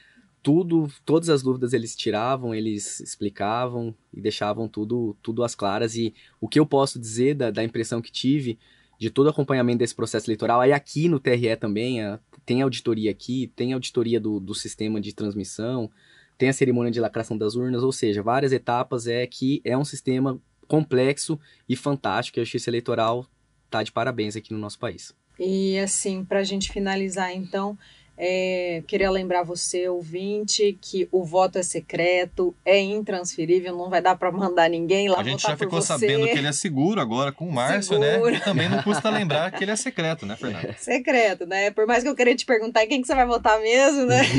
Tudo, 0.41 0.89
todas 1.05 1.29
as 1.29 1.41
dúvidas 1.41 1.71
eles 1.73 1.95
tiravam, 1.95 2.53
eles 2.53 2.99
explicavam 2.99 3.93
e 4.13 4.19
deixavam 4.21 4.67
tudo, 4.67 5.15
tudo 5.21 5.43
às 5.43 5.53
claras. 5.55 5.95
E 5.95 6.13
o 6.41 6.47
que 6.49 6.59
eu 6.59 6.65
posso 6.65 6.99
dizer 6.99 7.33
da, 7.35 7.51
da 7.51 7.63
impressão 7.63 8.01
que 8.01 8.11
tive 8.11 8.57
de 9.03 9.10
todo 9.10 9.27
o 9.27 9.29
acompanhamento 9.29 9.79
desse 9.79 9.93
processo 9.93 10.27
eleitoral, 10.29 10.62
aí 10.62 10.72
aqui 10.72 11.10
no 11.10 11.19
TRE 11.19 11.57
também, 11.57 12.01
a- 12.01 12.19
tem 12.45 12.62
auditoria 12.62 13.12
aqui, 13.12 13.51
tem 13.53 13.74
auditoria 13.74 14.17
do, 14.17 14.39
do 14.39 14.55
sistema 14.55 15.01
de 15.01 15.13
transmissão, 15.13 15.91
tem 16.38 16.48
a 16.48 16.53
cerimônia 16.53 16.89
de 16.89 17.01
lacração 17.01 17.38
das 17.38 17.55
urnas, 17.55 17.83
ou 17.83 17.91
seja, 17.91 18.24
várias 18.24 18.53
etapas 18.53 19.05
é 19.05 19.27
que 19.27 19.62
é 19.65 19.77
um 19.77 19.83
sistema 19.83 20.39
complexo 20.67 21.38
e 21.67 21.75
fantástico, 21.75 22.39
e 22.39 22.41
a 22.41 22.43
justiça 22.45 22.69
eleitoral 22.69 23.27
tá 23.69 23.83
de 23.83 23.91
parabéns 23.91 24.38
aqui 24.38 24.53
no 24.53 24.60
nosso 24.60 24.79
país. 24.79 25.13
E 25.38 25.77
assim, 25.79 26.24
para 26.24 26.39
a 26.39 26.43
gente 26.43 26.72
finalizar, 26.72 27.36
então, 27.36 27.77
é, 28.15 28.84
queria 28.88 29.10
lembrar 29.10 29.43
você, 29.43 29.89
ouvinte, 29.89 30.77
que 30.79 31.08
o 31.12 31.24
voto 31.24 31.58
é 31.58 31.63
secreto, 31.63 32.55
é 32.63 32.79
intransferível, 32.79 33.75
não 33.75 33.89
vai 33.89 34.01
dar 34.01 34.15
para 34.15 34.32
mandar 34.32 34.70
ninguém 34.70 35.10
lá 35.10 35.20
a 35.20 35.24
gente 35.24 35.41
votar 35.41 35.51
já 35.51 35.58
ficou 35.58 35.82
sabendo 35.82 36.27
que 36.27 36.38
ele 36.38 36.48
é 36.48 36.51
seguro 36.51 37.01
agora 37.01 37.32
com 37.32 37.48
o 37.48 37.51
Márcio, 37.51 37.98
Seguro. 38.00 38.32
né? 38.32 38.38
E 38.38 38.39
também 38.39 38.70
não 38.70 38.84
custa 38.84 39.10
lembrar 39.12 39.51
que 39.51 39.63
ele 39.63 39.72
é 39.72 39.75
secreto, 39.75 40.25
né, 40.25 40.36
Fernando? 40.36 40.75
Secreto, 40.77 41.46
né? 41.48 41.72
Por 41.72 41.88
mais 41.88 42.03
que 42.03 42.10
eu 42.10 42.15
queria 42.15 42.36
te 42.36 42.46
perguntar 42.46 42.86
quem 42.86 43.01
que 43.01 43.08
você 43.08 43.15
vai 43.15 43.25
votar 43.25 43.60
mesmo, 43.60 44.05
né? 44.05 44.22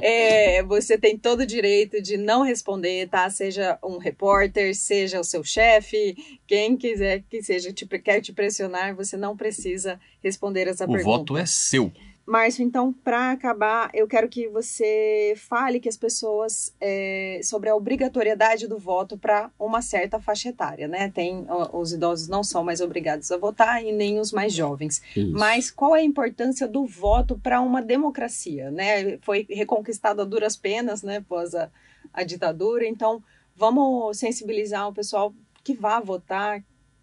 É, 0.00 0.62
você 0.62 0.96
tem 0.96 1.18
todo 1.18 1.40
o 1.40 1.46
direito 1.46 2.00
de 2.00 2.16
não 2.16 2.42
responder, 2.42 3.08
tá? 3.08 3.28
Seja 3.28 3.78
um 3.82 3.98
repórter, 3.98 4.74
seja 4.74 5.20
o 5.20 5.24
seu 5.24 5.44
chefe, 5.44 6.16
quem 6.46 6.76
quiser 6.76 7.22
que 7.28 7.42
seja 7.42 7.72
te, 7.72 7.86
quer 7.86 8.20
te 8.20 8.32
pressionar, 8.32 8.94
você 8.94 9.16
não 9.16 9.36
precisa 9.36 10.00
responder 10.22 10.66
essa 10.68 10.84
O 10.84 10.88
pergunta. 10.92 11.04
voto 11.04 11.36
é 11.36 11.44
seu. 11.46 11.92
Márcio, 12.26 12.64
então, 12.64 12.92
para 12.92 13.30
acabar, 13.30 13.88
eu 13.94 14.08
quero 14.08 14.28
que 14.28 14.48
você 14.48 15.34
fale 15.36 15.78
que 15.78 15.88
as 15.88 15.96
pessoas 15.96 16.74
é, 16.80 17.38
sobre 17.44 17.70
a 17.70 17.76
obrigatoriedade 17.76 18.66
do 18.66 18.78
voto 18.78 19.16
para 19.16 19.48
uma 19.56 19.80
certa 19.80 20.18
faixa 20.18 20.48
etária, 20.48 20.88
né? 20.88 21.08
Tem 21.08 21.46
os 21.72 21.92
idosos 21.92 22.26
não 22.26 22.42
são 22.42 22.64
mais 22.64 22.80
obrigados 22.80 23.30
a 23.30 23.36
votar 23.36 23.84
e 23.84 23.92
nem 23.92 24.18
os 24.18 24.32
mais 24.32 24.52
jovens. 24.52 25.00
Isso. 25.14 25.30
Mas 25.32 25.70
qual 25.70 25.94
é 25.94 26.00
a 26.00 26.04
importância 26.04 26.66
do 26.66 26.84
voto 26.84 27.38
para 27.38 27.60
uma 27.60 27.80
democracia, 27.80 28.72
né? 28.72 29.18
Foi 29.18 29.46
reconquistado 29.48 30.20
a 30.20 30.24
duras 30.24 30.56
penas, 30.56 31.04
né, 31.04 31.18
após 31.18 31.54
a, 31.54 31.70
a 32.12 32.24
ditadura. 32.24 32.84
Então, 32.84 33.22
vamos 33.54 34.18
sensibilizar 34.18 34.88
o 34.88 34.92
pessoal 34.92 35.32
que 35.62 35.74
vá 35.74 36.00
votar 36.00 36.60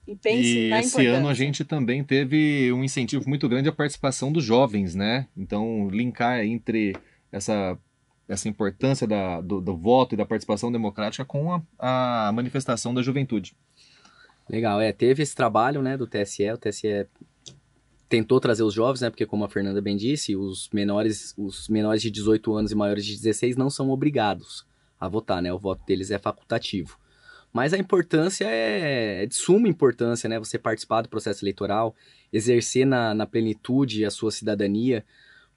e 0.07 0.15
pense 0.15 0.57
E 0.57 0.69
na 0.69 0.79
esse 0.79 1.05
ano 1.05 1.27
a 1.27 1.33
gente 1.33 1.63
também 1.63 2.03
teve 2.03 2.71
um 2.73 2.83
incentivo 2.83 3.27
muito 3.27 3.47
grande 3.47 3.69
à 3.69 3.71
participação 3.71 4.31
dos 4.31 4.43
jovens, 4.43 4.95
né? 4.95 5.27
Então, 5.35 5.87
linkar 5.89 6.43
entre 6.43 6.95
essa, 7.31 7.77
essa 8.27 8.49
importância 8.49 9.07
da, 9.07 9.39
do, 9.41 9.61
do 9.61 9.75
voto 9.77 10.13
e 10.13 10.17
da 10.17 10.25
participação 10.25 10.71
democrática 10.71 11.23
com 11.23 11.53
a, 11.53 12.27
a 12.27 12.31
manifestação 12.31 12.93
da 12.93 13.01
juventude. 13.01 13.55
Legal, 14.49 14.81
é, 14.81 14.91
teve 14.91 15.23
esse 15.23 15.33
trabalho, 15.33 15.81
né, 15.81 15.95
do 15.95 16.05
TSE, 16.05 16.51
o 16.51 16.57
TSE 16.57 17.07
tentou 18.09 18.39
trazer 18.39 18.63
os 18.63 18.73
jovens, 18.73 19.01
né, 19.01 19.09
porque 19.09 19.25
como 19.25 19.45
a 19.45 19.49
Fernanda 19.49 19.81
bem 19.81 19.95
disse, 19.95 20.35
os 20.35 20.69
menores, 20.73 21.33
os 21.37 21.69
menores 21.69 22.01
de 22.01 22.11
18 22.11 22.53
anos 22.53 22.71
e 22.71 22.75
maiores 22.75 23.05
de 23.05 23.15
16 23.15 23.55
não 23.55 23.69
são 23.69 23.89
obrigados 23.89 24.65
a 24.99 25.07
votar, 25.07 25.41
né, 25.41 25.51
o 25.51 25.57
voto 25.57 25.83
deles 25.85 26.11
é 26.11 26.19
facultativo. 26.19 26.99
Mas 27.53 27.71
a 27.71 27.77
importância 27.77 28.45
é, 28.45 29.23
é 29.23 29.25
de 29.27 29.35
suma 29.35 29.67
importância, 29.67 30.27
né, 30.27 30.39
você 30.39 30.57
participar 30.57 31.03
do 31.03 31.09
processo 31.09 31.43
eleitoral, 31.45 31.95
exercer 32.31 32.85
na, 32.85 33.13
na 33.13 33.27
plenitude 33.27 34.03
a 34.03 34.09
sua 34.09 34.31
cidadania, 34.31 35.05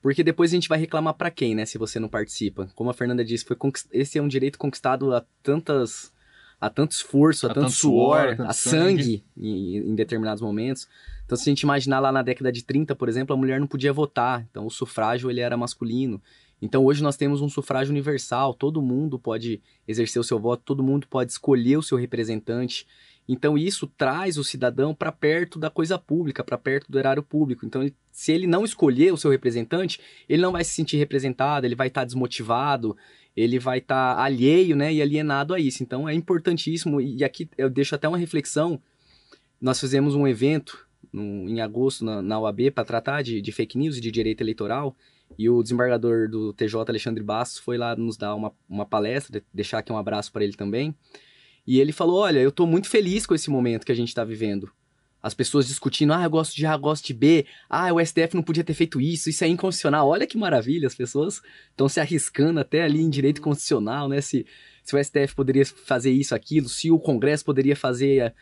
porque 0.02 0.22
depois 0.22 0.52
a 0.52 0.54
gente 0.54 0.68
vai 0.68 0.78
reclamar 0.78 1.14
para 1.14 1.30
quem, 1.30 1.54
né, 1.54 1.64
se 1.64 1.78
você 1.78 1.98
não 1.98 2.08
participa. 2.08 2.68
Como 2.74 2.90
a 2.90 2.94
Fernanda 2.94 3.24
disse, 3.24 3.46
foi 3.46 3.56
conquist- 3.56 3.88
esse 3.90 4.18
é 4.18 4.22
um 4.22 4.28
direito 4.28 4.58
conquistado 4.58 5.14
a 5.14 5.24
tantas 5.42 6.14
a 6.58 6.70
tanto 6.70 6.92
esforço, 6.92 7.46
a, 7.46 7.50
A 7.50 7.54
tanto, 7.54 7.64
tanto 7.64 7.74
suor, 7.76 8.18
suor, 8.18 8.32
a 8.32 8.36
tanto 8.36 8.48
a 8.50 8.52
sangue, 8.54 9.24
em, 9.36 9.76
em 9.76 9.94
determinados 9.94 10.40
momentos. 10.40 10.88
Então, 11.24 11.36
se 11.36 11.42
a 11.42 11.50
gente 11.50 11.60
imaginar 11.62 12.00
lá 12.00 12.10
na 12.10 12.22
década 12.22 12.50
de 12.50 12.64
30, 12.64 12.94
por 12.96 13.10
exemplo, 13.10 13.34
a 13.34 13.36
mulher 13.36 13.60
não 13.60 13.66
podia 13.66 13.92
votar. 13.92 14.46
Então, 14.50 14.64
o 14.64 14.70
sufrágio 14.70 15.28
ele 15.30 15.40
era 15.40 15.54
masculino. 15.56 16.20
Então, 16.60 16.84
hoje 16.84 17.02
nós 17.02 17.16
temos 17.16 17.42
um 17.42 17.48
sufrágio 17.48 17.92
universal. 17.92 18.54
Todo 18.54 18.80
mundo 18.80 19.18
pode 19.18 19.60
exercer 19.86 20.20
o 20.20 20.24
seu 20.24 20.38
voto, 20.38 20.62
todo 20.64 20.82
mundo 20.82 21.06
pode 21.06 21.30
escolher 21.32 21.76
o 21.76 21.82
seu 21.82 21.98
representante. 21.98 22.86
Então, 23.28 23.58
isso 23.58 23.86
traz 23.88 24.38
o 24.38 24.44
cidadão 24.44 24.94
para 24.94 25.10
perto 25.10 25.58
da 25.58 25.68
coisa 25.68 25.98
pública, 25.98 26.44
para 26.44 26.56
perto 26.56 26.90
do 26.90 26.98
erário 26.98 27.22
público. 27.22 27.66
Então, 27.66 27.82
ele- 27.82 27.94
se 28.10 28.32
ele 28.32 28.46
não 28.46 28.64
escolher 28.64 29.12
o 29.12 29.16
seu 29.16 29.30
representante, 29.30 30.00
ele 30.28 30.40
não 30.40 30.52
vai 30.52 30.62
se 30.64 30.70
sentir 30.72 30.96
representado, 30.96 31.66
ele 31.66 31.74
vai 31.74 31.88
estar 31.88 32.04
desmotivado, 32.04 32.96
ele 33.36 33.58
vai 33.58 33.78
estar 33.78 34.16
alheio, 34.18 34.76
né, 34.76 34.94
e 34.94 35.02
alienado 35.02 35.52
a 35.52 35.60
isso. 35.60 35.82
Então, 35.82 36.08
é 36.08 36.14
importantíssimo. 36.14 37.00
E 37.00 37.22
aqui 37.24 37.50
eu 37.58 37.68
deixo 37.68 37.94
até 37.94 38.08
uma 38.08 38.16
reflexão. 38.16 38.80
Nós 39.60 39.78
fizemos 39.80 40.14
um 40.14 40.26
evento 40.26 40.86
no- 41.12 41.48
em 41.48 41.60
agosto 41.60 42.04
na, 42.04 42.22
na 42.22 42.38
OAB 42.40 42.70
para 42.70 42.84
tratar 42.84 43.22
de, 43.22 43.42
de 43.42 43.52
fake 43.52 43.76
news 43.76 43.96
e 43.96 44.00
de 44.00 44.10
direito 44.10 44.40
eleitoral. 44.40 44.96
E 45.38 45.48
o 45.50 45.62
desembargador 45.62 46.28
do 46.30 46.52
TJ, 46.52 46.84
Alexandre 46.88 47.22
Bastos, 47.22 47.58
foi 47.58 47.76
lá 47.76 47.94
nos 47.96 48.16
dar 48.16 48.34
uma, 48.34 48.52
uma 48.68 48.86
palestra, 48.86 49.38
de- 49.40 49.46
deixar 49.52 49.78
aqui 49.78 49.92
um 49.92 49.98
abraço 49.98 50.32
para 50.32 50.44
ele 50.44 50.54
também. 50.54 50.94
E 51.66 51.80
ele 51.80 51.92
falou: 51.92 52.20
Olha, 52.20 52.38
eu 52.38 52.48
estou 52.50 52.66
muito 52.66 52.88
feliz 52.88 53.26
com 53.26 53.34
esse 53.34 53.50
momento 53.50 53.84
que 53.84 53.92
a 53.92 53.96
gente 53.96 54.08
está 54.08 54.24
vivendo. 54.24 54.70
As 55.22 55.34
pessoas 55.34 55.66
discutindo, 55.66 56.12
ah, 56.12 56.22
eu 56.22 56.30
gosto 56.30 56.54
de 56.54 56.64
A, 56.66 56.74
eu 56.74 56.78
gosto 56.78 57.04
de 57.06 57.12
B, 57.12 57.46
ah, 57.68 57.92
o 57.92 57.98
STF 58.00 58.36
não 58.36 58.42
podia 58.44 58.62
ter 58.62 58.74
feito 58.74 59.00
isso, 59.00 59.28
isso 59.28 59.42
é 59.42 59.48
inconstitucional. 59.48 60.08
Olha 60.08 60.24
que 60.26 60.38
maravilha, 60.38 60.86
as 60.86 60.94
pessoas 60.94 61.42
estão 61.70 61.88
se 61.88 61.98
arriscando 61.98 62.60
até 62.60 62.82
ali 62.84 63.00
em 63.00 63.10
direito 63.10 63.40
constitucional, 63.42 64.08
né? 64.08 64.20
Se, 64.20 64.46
se 64.84 64.94
o 64.94 65.02
STF 65.02 65.34
poderia 65.34 65.66
fazer 65.66 66.12
isso, 66.12 66.32
aquilo, 66.32 66.68
se 66.68 66.92
o 66.92 66.98
Congresso 67.00 67.44
poderia 67.44 67.74
fazer 67.74 68.20
a- 68.22 68.32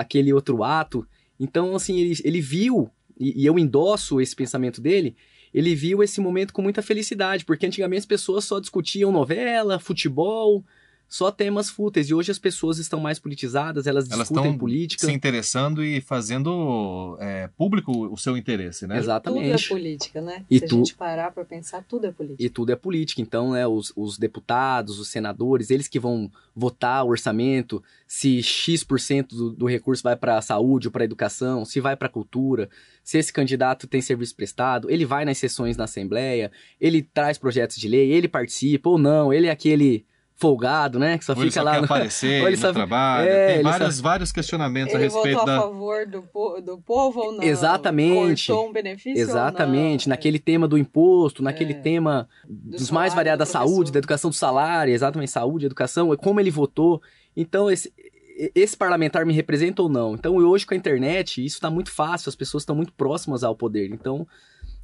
aquele 0.00 0.32
outro 0.32 0.64
ato. 0.64 1.06
Então, 1.38 1.76
assim, 1.76 2.00
ele, 2.00 2.18
ele 2.24 2.40
viu, 2.40 2.90
e, 3.16 3.42
e 3.42 3.46
eu 3.46 3.56
endosso 3.56 4.20
esse 4.20 4.34
pensamento 4.34 4.80
dele, 4.80 5.14
ele 5.52 5.74
viu 5.74 6.02
esse 6.02 6.20
momento 6.20 6.52
com 6.52 6.62
muita 6.62 6.82
felicidade, 6.82 7.44
porque 7.44 7.66
antigamente 7.66 8.00
as 8.00 8.06
pessoas 8.06 8.44
só 8.44 8.58
discutiam 8.58 9.12
novela, 9.12 9.78
futebol, 9.78 10.64
só 11.14 11.30
temas 11.30 11.68
fúteis, 11.68 12.08
e 12.08 12.14
hoje 12.14 12.30
as 12.30 12.38
pessoas 12.38 12.78
estão 12.78 12.98
mais 12.98 13.18
politizadas, 13.18 13.86
elas, 13.86 14.10
Elas 14.10 14.20
discutem 14.28 14.44
estão 14.52 14.58
política. 14.58 15.04
se 15.06 15.12
interessando 15.12 15.84
e 15.84 16.00
fazendo 16.00 17.18
é, 17.20 17.48
público 17.54 17.92
o 18.10 18.16
seu 18.16 18.34
interesse, 18.34 18.86
né? 18.86 18.94
Tudo 18.94 18.98
é 18.98 19.02
Exatamente. 19.04 19.68
política, 19.68 20.20
né? 20.22 20.42
E 20.50 20.58
Se 20.58 20.66
tu- 20.66 20.74
a 20.74 20.78
gente 20.78 20.94
parar 20.94 21.30
para 21.30 21.44
pensar, 21.44 21.84
tudo 21.86 22.06
é 22.06 22.12
política. 22.12 22.42
E 22.42 22.48
tudo 22.48 22.72
é 22.72 22.76
política. 22.76 23.20
Então, 23.20 23.52
né, 23.52 23.66
os, 23.66 23.92
os 23.94 24.16
deputados, 24.16 24.98
os 24.98 25.08
senadores, 25.08 25.68
eles 25.68 25.86
que 25.86 26.00
vão 26.00 26.30
votar 26.56 27.04
o 27.04 27.08
orçamento, 27.10 27.82
se 28.06 28.42
X% 28.42 29.28
do, 29.36 29.50
do 29.50 29.66
recurso 29.66 30.02
vai 30.02 30.16
para 30.16 30.38
a 30.38 30.42
saúde 30.42 30.88
ou 30.88 30.92
para 30.92 31.02
a 31.02 31.04
educação, 31.04 31.66
se 31.66 31.78
vai 31.78 31.94
para 31.94 32.06
a 32.06 32.10
cultura, 32.10 32.70
se 33.04 33.18
esse 33.18 33.30
candidato 33.30 33.86
tem 33.86 34.00
serviço 34.00 34.34
prestado, 34.34 34.90
ele 34.90 35.04
vai 35.04 35.26
nas 35.26 35.36
sessões 35.36 35.76
na 35.76 35.84
Assembleia, 35.84 36.50
ele 36.80 37.02
traz 37.02 37.36
projetos 37.36 37.76
de 37.76 37.86
lei, 37.86 38.12
ele 38.12 38.28
participa 38.28 38.88
ou 38.88 38.96
não, 38.96 39.30
ele 39.30 39.46
é 39.46 39.50
aquele 39.50 40.06
folgado, 40.42 40.98
né, 40.98 41.16
que 41.16 41.24
só 41.24 41.32
Ou 41.32 41.42
ele 41.42 41.50
fica 41.50 41.60
só 41.60 41.64
lá 41.64 41.72
quer 41.72 41.78
no... 41.78 41.84
aparecer 41.84 42.42
ou 42.42 42.48
ele 42.48 42.56
só- 42.56 42.72
trabalho. 42.72 43.28
É, 43.28 43.46
Tem 43.46 43.54
ele 43.54 43.62
vários, 43.62 44.00
vários 44.00 44.32
questionamentos 44.32 44.92
a 44.94 44.98
Ele 44.98 45.04
respeito 45.04 45.38
votou 45.38 45.42
a 45.52 45.56
da. 45.56 45.62
favor 45.62 46.06
do, 46.06 46.22
po- 46.22 46.60
do 46.60 46.78
povo 46.78 47.20
ou 47.20 47.32
não? 47.32 47.42
Exatamente. 47.42 48.48
Cortou 48.48 48.68
um 48.68 48.72
benefício 48.72 49.22
Exatamente, 49.22 50.06
ou 50.06 50.10
não? 50.10 50.12
naquele 50.16 50.38
tema 50.38 50.66
do 50.68 50.76
imposto, 50.76 51.42
naquele 51.42 51.72
É. 51.72 51.76
tema 51.80 52.28
dos 52.46 52.90
mais 52.90 53.14
variados 53.14 53.38
da 53.46 53.46
saúde, 53.50 53.92
da 53.92 53.98
educação 53.98 54.30
do 54.30 54.36
salário, 54.36 54.92
exatamente, 54.92 55.30
saúde, 55.30 55.66
educação, 55.66 56.12
é 56.12 56.16
como 56.16 56.40
ele 56.40 56.50
votou. 56.50 57.00
Então, 57.36 57.70
esse, 57.70 57.92
esse 58.54 58.76
parlamentar 58.76 59.24
me 59.24 59.32
representa 59.32 59.80
ou 59.82 59.88
não? 59.88 60.14
Então, 60.14 60.34
hoje 60.36 60.66
com 60.66 60.74
a 60.74 60.76
internet, 60.76 61.44
isso 61.44 61.56
está 61.56 61.70
muito 61.70 61.90
fácil, 61.90 62.28
as 62.28 62.34
pessoas 62.36 62.62
estão 62.62 62.74
muito 62.74 62.92
próximas 62.92 63.44
ao 63.44 63.54
poder. 63.54 63.90
Então, 63.92 64.26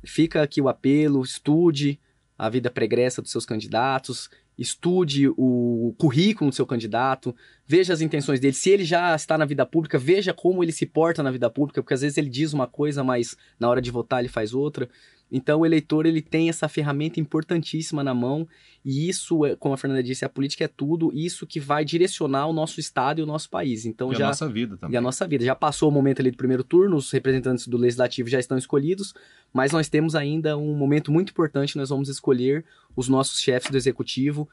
fica 0.04 0.40
aqui 0.42 0.60
o 0.62 0.68
apelo, 0.68 1.22
estude 1.22 1.98
a 2.38 2.48
vida 2.48 2.70
pregressa 2.70 3.20
dos 3.20 3.32
seus 3.32 3.44
candidatos, 3.44 4.30
estude 4.58 5.28
o 5.36 5.94
currículo 5.98 6.50
do 6.50 6.56
seu 6.56 6.66
candidato, 6.66 7.34
veja 7.68 7.92
as 7.92 8.00
intenções 8.00 8.40
dele. 8.40 8.54
Se 8.54 8.70
ele 8.70 8.84
já 8.84 9.14
está 9.14 9.36
na 9.36 9.44
vida 9.44 9.66
pública, 9.66 9.98
veja 9.98 10.32
como 10.32 10.64
ele 10.64 10.72
se 10.72 10.86
porta 10.86 11.22
na 11.22 11.30
vida 11.30 11.50
pública, 11.50 11.82
porque 11.82 11.92
às 11.92 12.00
vezes 12.00 12.16
ele 12.16 12.30
diz 12.30 12.54
uma 12.54 12.66
coisa, 12.66 13.04
mas 13.04 13.36
na 13.60 13.68
hora 13.68 13.82
de 13.82 13.90
votar 13.90 14.20
ele 14.20 14.28
faz 14.28 14.54
outra. 14.54 14.88
Então 15.30 15.60
o 15.60 15.66
eleitor 15.66 16.06
ele 16.06 16.22
tem 16.22 16.48
essa 16.48 16.66
ferramenta 16.68 17.20
importantíssima 17.20 18.02
na 18.02 18.14
mão 18.14 18.48
e 18.82 19.10
isso, 19.10 19.44
é, 19.44 19.54
como 19.54 19.74
a 19.74 19.76
Fernanda 19.76 20.02
disse, 20.02 20.24
a 20.24 20.28
política 20.30 20.64
é 20.64 20.68
tudo, 20.68 21.12
isso 21.12 21.46
que 21.46 21.60
vai 21.60 21.84
direcionar 21.84 22.46
o 22.46 22.54
nosso 22.54 22.80
estado 22.80 23.20
e 23.20 23.22
o 23.22 23.26
nosso 23.26 23.50
país. 23.50 23.84
Então 23.84 24.10
e 24.10 24.16
já 24.16 24.24
a 24.24 24.28
nossa 24.28 24.48
vida 24.48 24.78
também. 24.78 24.94
E 24.94 24.96
a 24.96 25.00
nossa 25.02 25.28
vida. 25.28 25.44
Já 25.44 25.54
passou 25.54 25.90
o 25.90 25.92
momento 25.92 26.20
ali 26.20 26.30
do 26.30 26.38
primeiro 26.38 26.64
turno, 26.64 26.96
os 26.96 27.10
representantes 27.10 27.68
do 27.68 27.76
legislativo 27.76 28.30
já 28.30 28.40
estão 28.40 28.56
escolhidos, 28.56 29.12
mas 29.52 29.72
nós 29.72 29.90
temos 29.90 30.14
ainda 30.14 30.56
um 30.56 30.74
momento 30.74 31.12
muito 31.12 31.30
importante, 31.32 31.76
nós 31.76 31.90
vamos 31.90 32.08
escolher 32.08 32.64
os 32.96 33.06
nossos 33.06 33.38
chefes 33.38 33.70
do 33.70 33.76
executivo, 33.76 34.48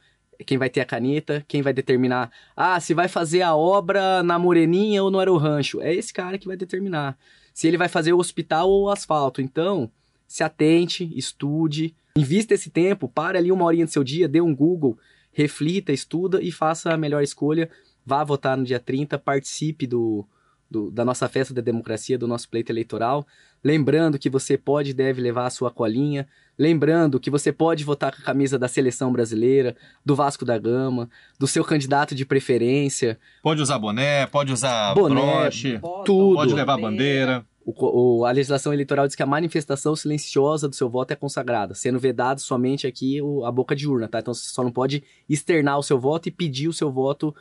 quem 0.45 0.57
vai 0.57 0.69
ter 0.69 0.81
a 0.81 0.85
caneta, 0.85 1.43
quem 1.47 1.61
vai 1.61 1.73
determinar, 1.73 2.31
ah, 2.55 2.79
se 2.79 2.93
vai 2.93 3.07
fazer 3.07 3.41
a 3.41 3.55
obra 3.55 4.23
na 4.23 4.39
Moreninha 4.39 5.03
ou 5.03 5.11
no 5.11 5.19
Aero 5.19 5.37
Rancho. 5.37 5.81
É 5.81 5.93
esse 5.93 6.13
cara 6.13 6.37
que 6.37 6.47
vai 6.47 6.57
determinar. 6.57 7.17
Se 7.53 7.67
ele 7.67 7.77
vai 7.77 7.87
fazer 7.87 8.13
o 8.13 8.19
hospital 8.19 8.69
ou 8.69 8.85
o 8.85 8.89
asfalto. 8.89 9.41
Então, 9.41 9.89
se 10.27 10.43
atente, 10.43 11.11
estude, 11.15 11.95
invista 12.17 12.53
esse 12.53 12.69
tempo, 12.69 13.07
pare 13.07 13.37
ali 13.37 13.51
uma 13.51 13.65
horinha 13.65 13.85
do 13.85 13.91
seu 13.91 14.03
dia, 14.03 14.27
dê 14.27 14.41
um 14.41 14.55
Google, 14.55 14.97
reflita, 15.31 15.91
estuda 15.91 16.41
e 16.41 16.51
faça 16.51 16.93
a 16.93 16.97
melhor 16.97 17.23
escolha. 17.23 17.69
Vá 18.05 18.23
votar 18.23 18.57
no 18.57 18.63
dia 18.63 18.79
30, 18.79 19.17
participe 19.17 19.87
do, 19.87 20.25
do, 20.69 20.91
da 20.91 21.05
nossa 21.05 21.27
festa 21.27 21.53
da 21.53 21.61
democracia, 21.61 22.17
do 22.17 22.27
nosso 22.27 22.49
pleito 22.49 22.71
eleitoral. 22.71 23.25
Lembrando 23.63 24.19
que 24.19 24.29
você 24.29 24.57
pode 24.57 24.91
e 24.91 24.93
deve 24.93 25.21
levar 25.21 25.45
a 25.45 25.49
sua 25.49 25.71
colinha. 25.71 26.27
Lembrando 26.57 27.19
que 27.19 27.29
você 27.29 27.51
pode 27.51 27.83
votar 27.83 28.15
com 28.15 28.21
a 28.21 28.25
camisa 28.25 28.57
da 28.57 28.67
seleção 28.67 29.11
brasileira, 29.11 29.75
do 30.05 30.15
Vasco 30.15 30.45
da 30.45 30.57
Gama, 30.57 31.09
do 31.37 31.47
seu 31.47 31.63
candidato 31.65 32.15
de 32.15 32.25
preferência. 32.25 33.19
Pode 33.43 33.61
usar 33.61 33.77
boné, 33.77 34.25
pode 34.27 34.53
usar 34.53 34.93
Boné, 34.93 35.15
broche, 35.15 35.79
tudo. 36.05 36.35
pode 36.35 36.53
levar 36.53 36.77
bandeira. 36.77 37.45
O 37.65 38.19
o- 38.19 38.25
a 38.25 38.31
legislação 38.31 38.71
eleitoral 38.71 39.07
diz 39.07 39.15
que 39.15 39.23
a 39.23 39.25
manifestação 39.25 39.95
silenciosa 39.95 40.69
do 40.69 40.75
seu 40.75 40.87
voto 40.87 41.11
é 41.11 41.15
consagrada, 41.15 41.73
sendo 41.73 41.99
vedado 41.99 42.39
somente 42.39 42.85
aqui 42.87 43.19
o- 43.21 43.43
a 43.43 43.51
boca 43.51 43.75
de 43.75 43.87
urna, 43.87 44.07
tá? 44.07 44.19
Então 44.19 44.33
você 44.33 44.47
só 44.49 44.63
não 44.63 44.71
pode 44.71 45.03
externar 45.27 45.77
o 45.79 45.83
seu 45.83 45.99
voto 45.99 46.29
e 46.29 46.31
pedir 46.31 46.67
o 46.67 46.73
seu 46.73 46.91
voto 46.91 47.35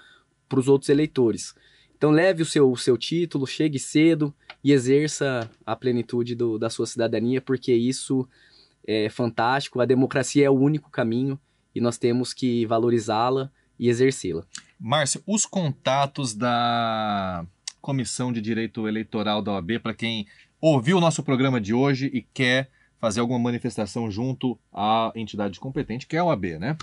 para 0.48 0.59
os 0.59 0.66
outros 0.66 0.88
eleitores. 0.88 1.55
Então 1.96 2.11
leve 2.11 2.42
o 2.42 2.46
seu, 2.46 2.70
o 2.72 2.77
seu 2.77 2.96
título, 2.96 3.46
chegue 3.46 3.79
cedo 3.79 4.35
e 4.62 4.72
exerça 4.72 5.48
a 5.64 5.77
plenitude 5.77 6.35
do- 6.35 6.59
da 6.59 6.70
sua 6.70 6.87
cidadania, 6.87 7.40
porque 7.42 7.72
isso 7.74 8.27
é 8.87 9.09
fantástico. 9.09 9.81
A 9.81 9.85
democracia 9.87 10.47
é 10.47 10.51
o 10.51 10.55
único 10.59 10.90
caminho 10.90 11.38
e 11.75 11.81
nós 11.81 11.99
temos 11.99 12.33
que 12.33 12.64
valorizá-la 12.66 13.51
e 13.79 13.88
exercê-la. 13.88 14.44
Márcio, 14.79 15.23
os 15.27 15.44
contatos 15.47 16.35
da 16.35 17.44
Comissão 17.81 18.33
de 18.33 18.40
Direito 18.40 18.87
Eleitoral 18.88 19.42
da 19.42 19.53
OAB, 19.53 19.79
para 19.83 19.94
quem 19.94 20.27
ouviu 20.61 20.97
o 20.99 21.01
nosso 21.01 21.23
programa 21.23 21.61
de 21.61 21.75
hoje 21.75 22.11
e 22.12 22.23
quer 22.23 22.70
fazer 22.99 23.20
alguma 23.20 23.38
manifestação 23.38 24.11
junto 24.11 24.59
à 24.73 25.12
entidade 25.14 25.61
competente, 25.61 26.07
que 26.07 26.16
é 26.16 26.20
a 26.20 26.25
OAB, 26.25 26.44
né? 26.59 26.77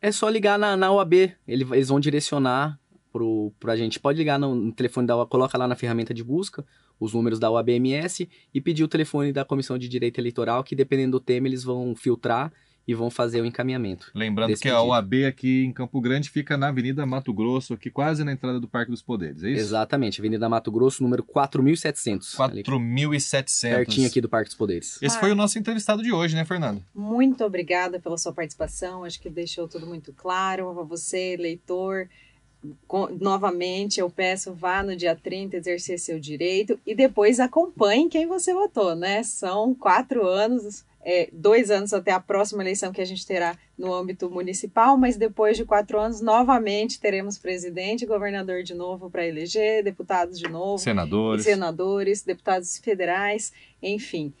É 0.00 0.10
só 0.12 0.28
ligar 0.28 0.58
na, 0.58 0.76
na 0.76 0.90
OAB, 0.92 1.12
ele- 1.46 1.66
eles 1.72 1.88
vão 1.88 2.00
direcionar 2.00 2.78
pro, 3.12 3.52
pra 3.58 3.76
gente. 3.76 3.98
Pode 3.98 4.16
ligar 4.18 4.38
no, 4.38 4.54
no 4.54 4.72
telefone 4.72 5.06
da 5.06 5.16
OAB, 5.16 5.28
coloca 5.28 5.58
lá 5.58 5.66
na 5.68 5.74
ferramenta 5.74 6.14
de 6.14 6.22
busca 6.24 6.64
os 6.98 7.12
números 7.12 7.38
da 7.38 7.50
OABMS 7.50 8.28
e 8.52 8.60
pedir 8.60 8.84
o 8.84 8.88
telefone 8.88 9.32
da 9.32 9.44
Comissão 9.44 9.78
de 9.78 9.88
Direito 9.88 10.18
Eleitoral, 10.18 10.64
que 10.64 10.74
dependendo 10.74 11.12
do 11.12 11.20
tema 11.20 11.46
eles 11.46 11.64
vão 11.64 11.94
filtrar 11.94 12.52
e 12.88 12.94
vão 12.94 13.10
fazer 13.10 13.42
o 13.42 13.44
encaminhamento. 13.44 14.10
Lembrando 14.14 14.56
que 14.56 14.66
a 14.66 14.76
pedido. 14.76 14.88
OAB 14.88 15.14
aqui 15.28 15.64
em 15.64 15.72
Campo 15.72 16.00
Grande 16.00 16.30
fica 16.30 16.56
na 16.56 16.68
Avenida 16.68 17.04
Mato 17.04 17.34
Grosso, 17.34 17.74
aqui 17.74 17.90
quase 17.90 18.24
na 18.24 18.32
entrada 18.32 18.58
do 18.58 18.66
Parque 18.66 18.90
dos 18.90 19.02
Poderes, 19.02 19.44
é 19.44 19.50
isso? 19.50 19.60
Exatamente, 19.60 20.22
Avenida 20.22 20.48
Mato 20.48 20.72
Grosso, 20.72 21.02
número 21.02 21.22
4700. 21.22 22.40
ali 22.40 22.62
4.700. 22.62 23.76
pertinho 23.76 24.06
aqui 24.06 24.22
do 24.22 24.28
Parque 24.28 24.48
dos 24.48 24.56
Poderes. 24.56 24.98
Esse 25.02 25.20
foi 25.20 25.30
o 25.30 25.34
nosso 25.34 25.58
entrevistado 25.58 26.02
de 26.02 26.10
hoje, 26.10 26.34
né, 26.34 26.46
Fernando? 26.46 26.82
Muito 26.94 27.44
obrigada 27.44 28.00
pela 28.00 28.16
sua 28.16 28.32
participação. 28.32 29.04
Acho 29.04 29.20
que 29.20 29.28
deixou 29.28 29.68
tudo 29.68 29.86
muito 29.86 30.10
claro. 30.14 30.70
A 30.70 30.82
você, 30.82 31.36
leitor, 31.36 32.08
novamente 33.20 34.00
eu 34.00 34.10
peço 34.10 34.52
vá 34.52 34.82
no 34.82 34.96
dia 34.96 35.14
30 35.14 35.56
exercer 35.56 35.98
seu 35.98 36.18
direito 36.18 36.78
e 36.84 36.94
depois 36.94 37.38
acompanhe 37.38 38.08
quem 38.08 38.26
você 38.26 38.52
votou, 38.52 38.96
né? 38.96 39.22
São 39.22 39.74
quatro 39.74 40.26
anos, 40.26 40.84
é, 41.04 41.28
dois 41.32 41.70
anos 41.70 41.92
até 41.92 42.10
a 42.10 42.18
próxima 42.18 42.62
eleição 42.62 42.92
que 42.92 43.00
a 43.00 43.04
gente 43.04 43.24
terá 43.24 43.56
no 43.78 43.94
âmbito 43.94 44.28
municipal, 44.28 44.96
mas 44.96 45.16
depois 45.16 45.56
de 45.56 45.64
quatro 45.64 46.00
anos, 46.00 46.20
novamente 46.20 46.98
teremos 47.00 47.38
presidente 47.38 48.02
e 48.02 48.06
governador 48.06 48.64
de 48.64 48.74
novo 48.74 49.08
para 49.08 49.26
eleger, 49.26 49.84
deputados 49.84 50.38
de 50.38 50.48
novo 50.48 50.78
Senadores. 50.78 51.44
senadores, 51.44 52.22
deputados 52.22 52.78
federais, 52.78 53.52
enfim. 53.80 54.32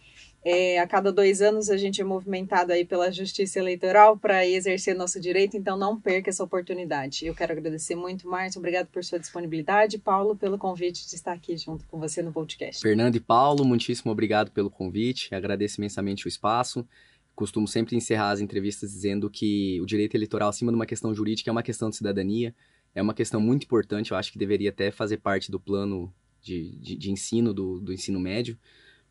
É, 0.44 0.78
a 0.78 0.86
cada 0.86 1.12
dois 1.12 1.42
anos 1.42 1.68
a 1.68 1.76
gente 1.76 2.00
é 2.00 2.04
movimentado 2.04 2.72
aí 2.72 2.84
pela 2.84 3.10
Justiça 3.10 3.58
Eleitoral 3.58 4.16
para 4.16 4.46
exercer 4.46 4.94
nosso 4.94 5.20
direito, 5.20 5.56
então 5.56 5.76
não 5.76 6.00
perca 6.00 6.30
essa 6.30 6.44
oportunidade. 6.44 7.26
Eu 7.26 7.34
quero 7.34 7.52
agradecer 7.52 7.96
muito, 7.96 8.28
Márcio, 8.28 8.58
obrigado 8.58 8.86
por 8.86 9.02
sua 9.04 9.18
disponibilidade, 9.18 9.98
Paulo, 9.98 10.36
pelo 10.36 10.56
convite 10.56 11.08
de 11.08 11.14
estar 11.14 11.32
aqui 11.32 11.56
junto 11.56 11.84
com 11.86 11.98
você 11.98 12.22
no 12.22 12.32
podcast. 12.32 12.80
Fernando 12.80 13.16
e 13.16 13.20
Paulo, 13.20 13.64
muitíssimo 13.64 14.12
obrigado 14.12 14.50
pelo 14.52 14.70
convite, 14.70 15.34
agradeço 15.34 15.80
imensamente 15.80 16.26
o 16.26 16.28
espaço. 16.28 16.86
Costumo 17.34 17.68
sempre 17.68 17.96
encerrar 17.96 18.30
as 18.30 18.40
entrevistas 18.40 18.92
dizendo 18.92 19.28
que 19.28 19.80
o 19.80 19.86
direito 19.86 20.16
eleitoral, 20.16 20.48
acima 20.48 20.72
de 20.72 20.76
uma 20.76 20.86
questão 20.86 21.14
jurídica, 21.14 21.50
é 21.50 21.52
uma 21.52 21.62
questão 21.62 21.90
de 21.90 21.96
cidadania, 21.96 22.54
é 22.94 23.02
uma 23.02 23.14
questão 23.14 23.40
muito 23.40 23.64
importante, 23.64 24.12
eu 24.12 24.16
acho 24.16 24.32
que 24.32 24.38
deveria 24.38 24.70
até 24.70 24.90
fazer 24.90 25.18
parte 25.18 25.50
do 25.50 25.60
plano 25.60 26.12
de, 26.40 26.76
de, 26.78 26.96
de 26.96 27.10
ensino 27.10 27.52
do, 27.52 27.80
do 27.80 27.92
ensino 27.92 28.18
médio, 28.18 28.58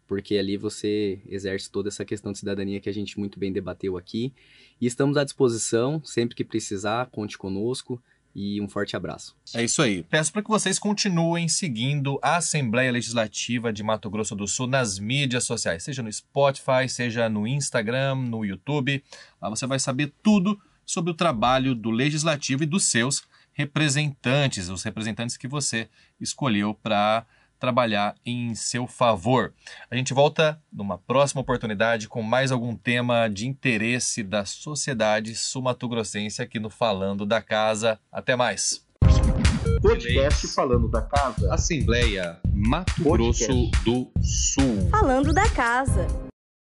porque 0.08 0.38
ali 0.38 0.58
você 0.58 1.20
exerce 1.28 1.70
toda 1.70 1.90
essa 1.90 2.06
questão 2.06 2.32
de 2.32 2.40
cidadania 2.40 2.80
que 2.80 2.90
a 2.90 2.94
gente 2.94 3.20
muito 3.20 3.40
bem 3.40 3.52
debateu 3.52 3.98
aqui. 3.98 4.34
E 4.80 4.86
estamos 4.86 5.18
à 5.18 5.24
disposição, 5.24 6.02
sempre 6.04 6.36
que 6.36 6.44
precisar, 6.44 7.08
conte 7.08 7.38
conosco 7.38 8.02
e 8.34 8.62
um 8.62 8.70
forte 8.70 8.96
abraço. 8.96 9.36
É 9.54 9.64
isso 9.64 9.82
aí. 9.82 10.04
Peço 10.04 10.32
para 10.32 10.44
que 10.44 10.50
vocês 10.50 10.78
continuem 10.78 11.48
seguindo 11.48 12.20
a 12.22 12.38
Assembleia 12.38 12.92
Legislativa 12.92 13.74
de 13.74 13.82
Mato 13.82 14.10
Grosso 14.10 14.36
do 14.36 14.48
Sul 14.48 14.68
nas 14.68 15.00
mídias 15.00 15.44
sociais, 15.44 15.84
seja 15.84 16.04
no 16.04 16.14
Spotify, 16.14 16.88
seja 16.88 17.28
no 17.28 17.48
Instagram, 17.48 18.16
no 18.16 18.46
YouTube. 18.46 19.04
Lá 19.42 19.50
você 19.50 19.66
vai 19.66 19.80
saber 19.80 20.14
tudo 20.22 20.60
sobre 20.86 21.10
o 21.10 21.16
trabalho 21.16 21.74
do 21.74 21.90
Legislativo 21.90 22.62
e 22.62 22.68
dos 22.68 22.86
seus 22.86 23.24
representantes, 23.54 24.70
os 24.70 24.84
representantes 24.84 25.36
que 25.36 25.48
você 25.48 25.90
escolheu 26.22 26.76
para 26.76 27.26
trabalhar 27.60 28.16
em 28.26 28.54
seu 28.56 28.88
favor. 28.88 29.54
A 29.90 29.96
gente 29.96 30.14
volta 30.14 30.62
numa 30.72 30.98
próxima 30.98 31.42
oportunidade 31.42 32.08
com 32.08 32.22
mais 32.22 32.52
algum 32.52 32.76
tema 32.76 33.28
de 33.28 33.48
interesse 33.48 34.24
da 34.24 34.46
sociedade 34.46 35.36
sul-mato-grossense 35.36 36.42
aqui 36.42 36.60
no 36.60 36.70
Falando 36.70 37.26
da 37.26 37.42
Casa. 37.42 38.00
Até 38.12 38.36
mais! 38.36 38.86
Podcast 39.82 40.48
falando 40.48 40.90
da 40.90 41.02
casa. 41.02 41.54
Assembleia 41.54 42.40
Mato 42.52 43.04
Podcast. 43.04 43.46
Grosso 43.46 43.72
do 43.84 44.12
Sul. 44.22 44.90
Falando 44.90 45.34
da 45.34 45.48
casa. 45.50 46.08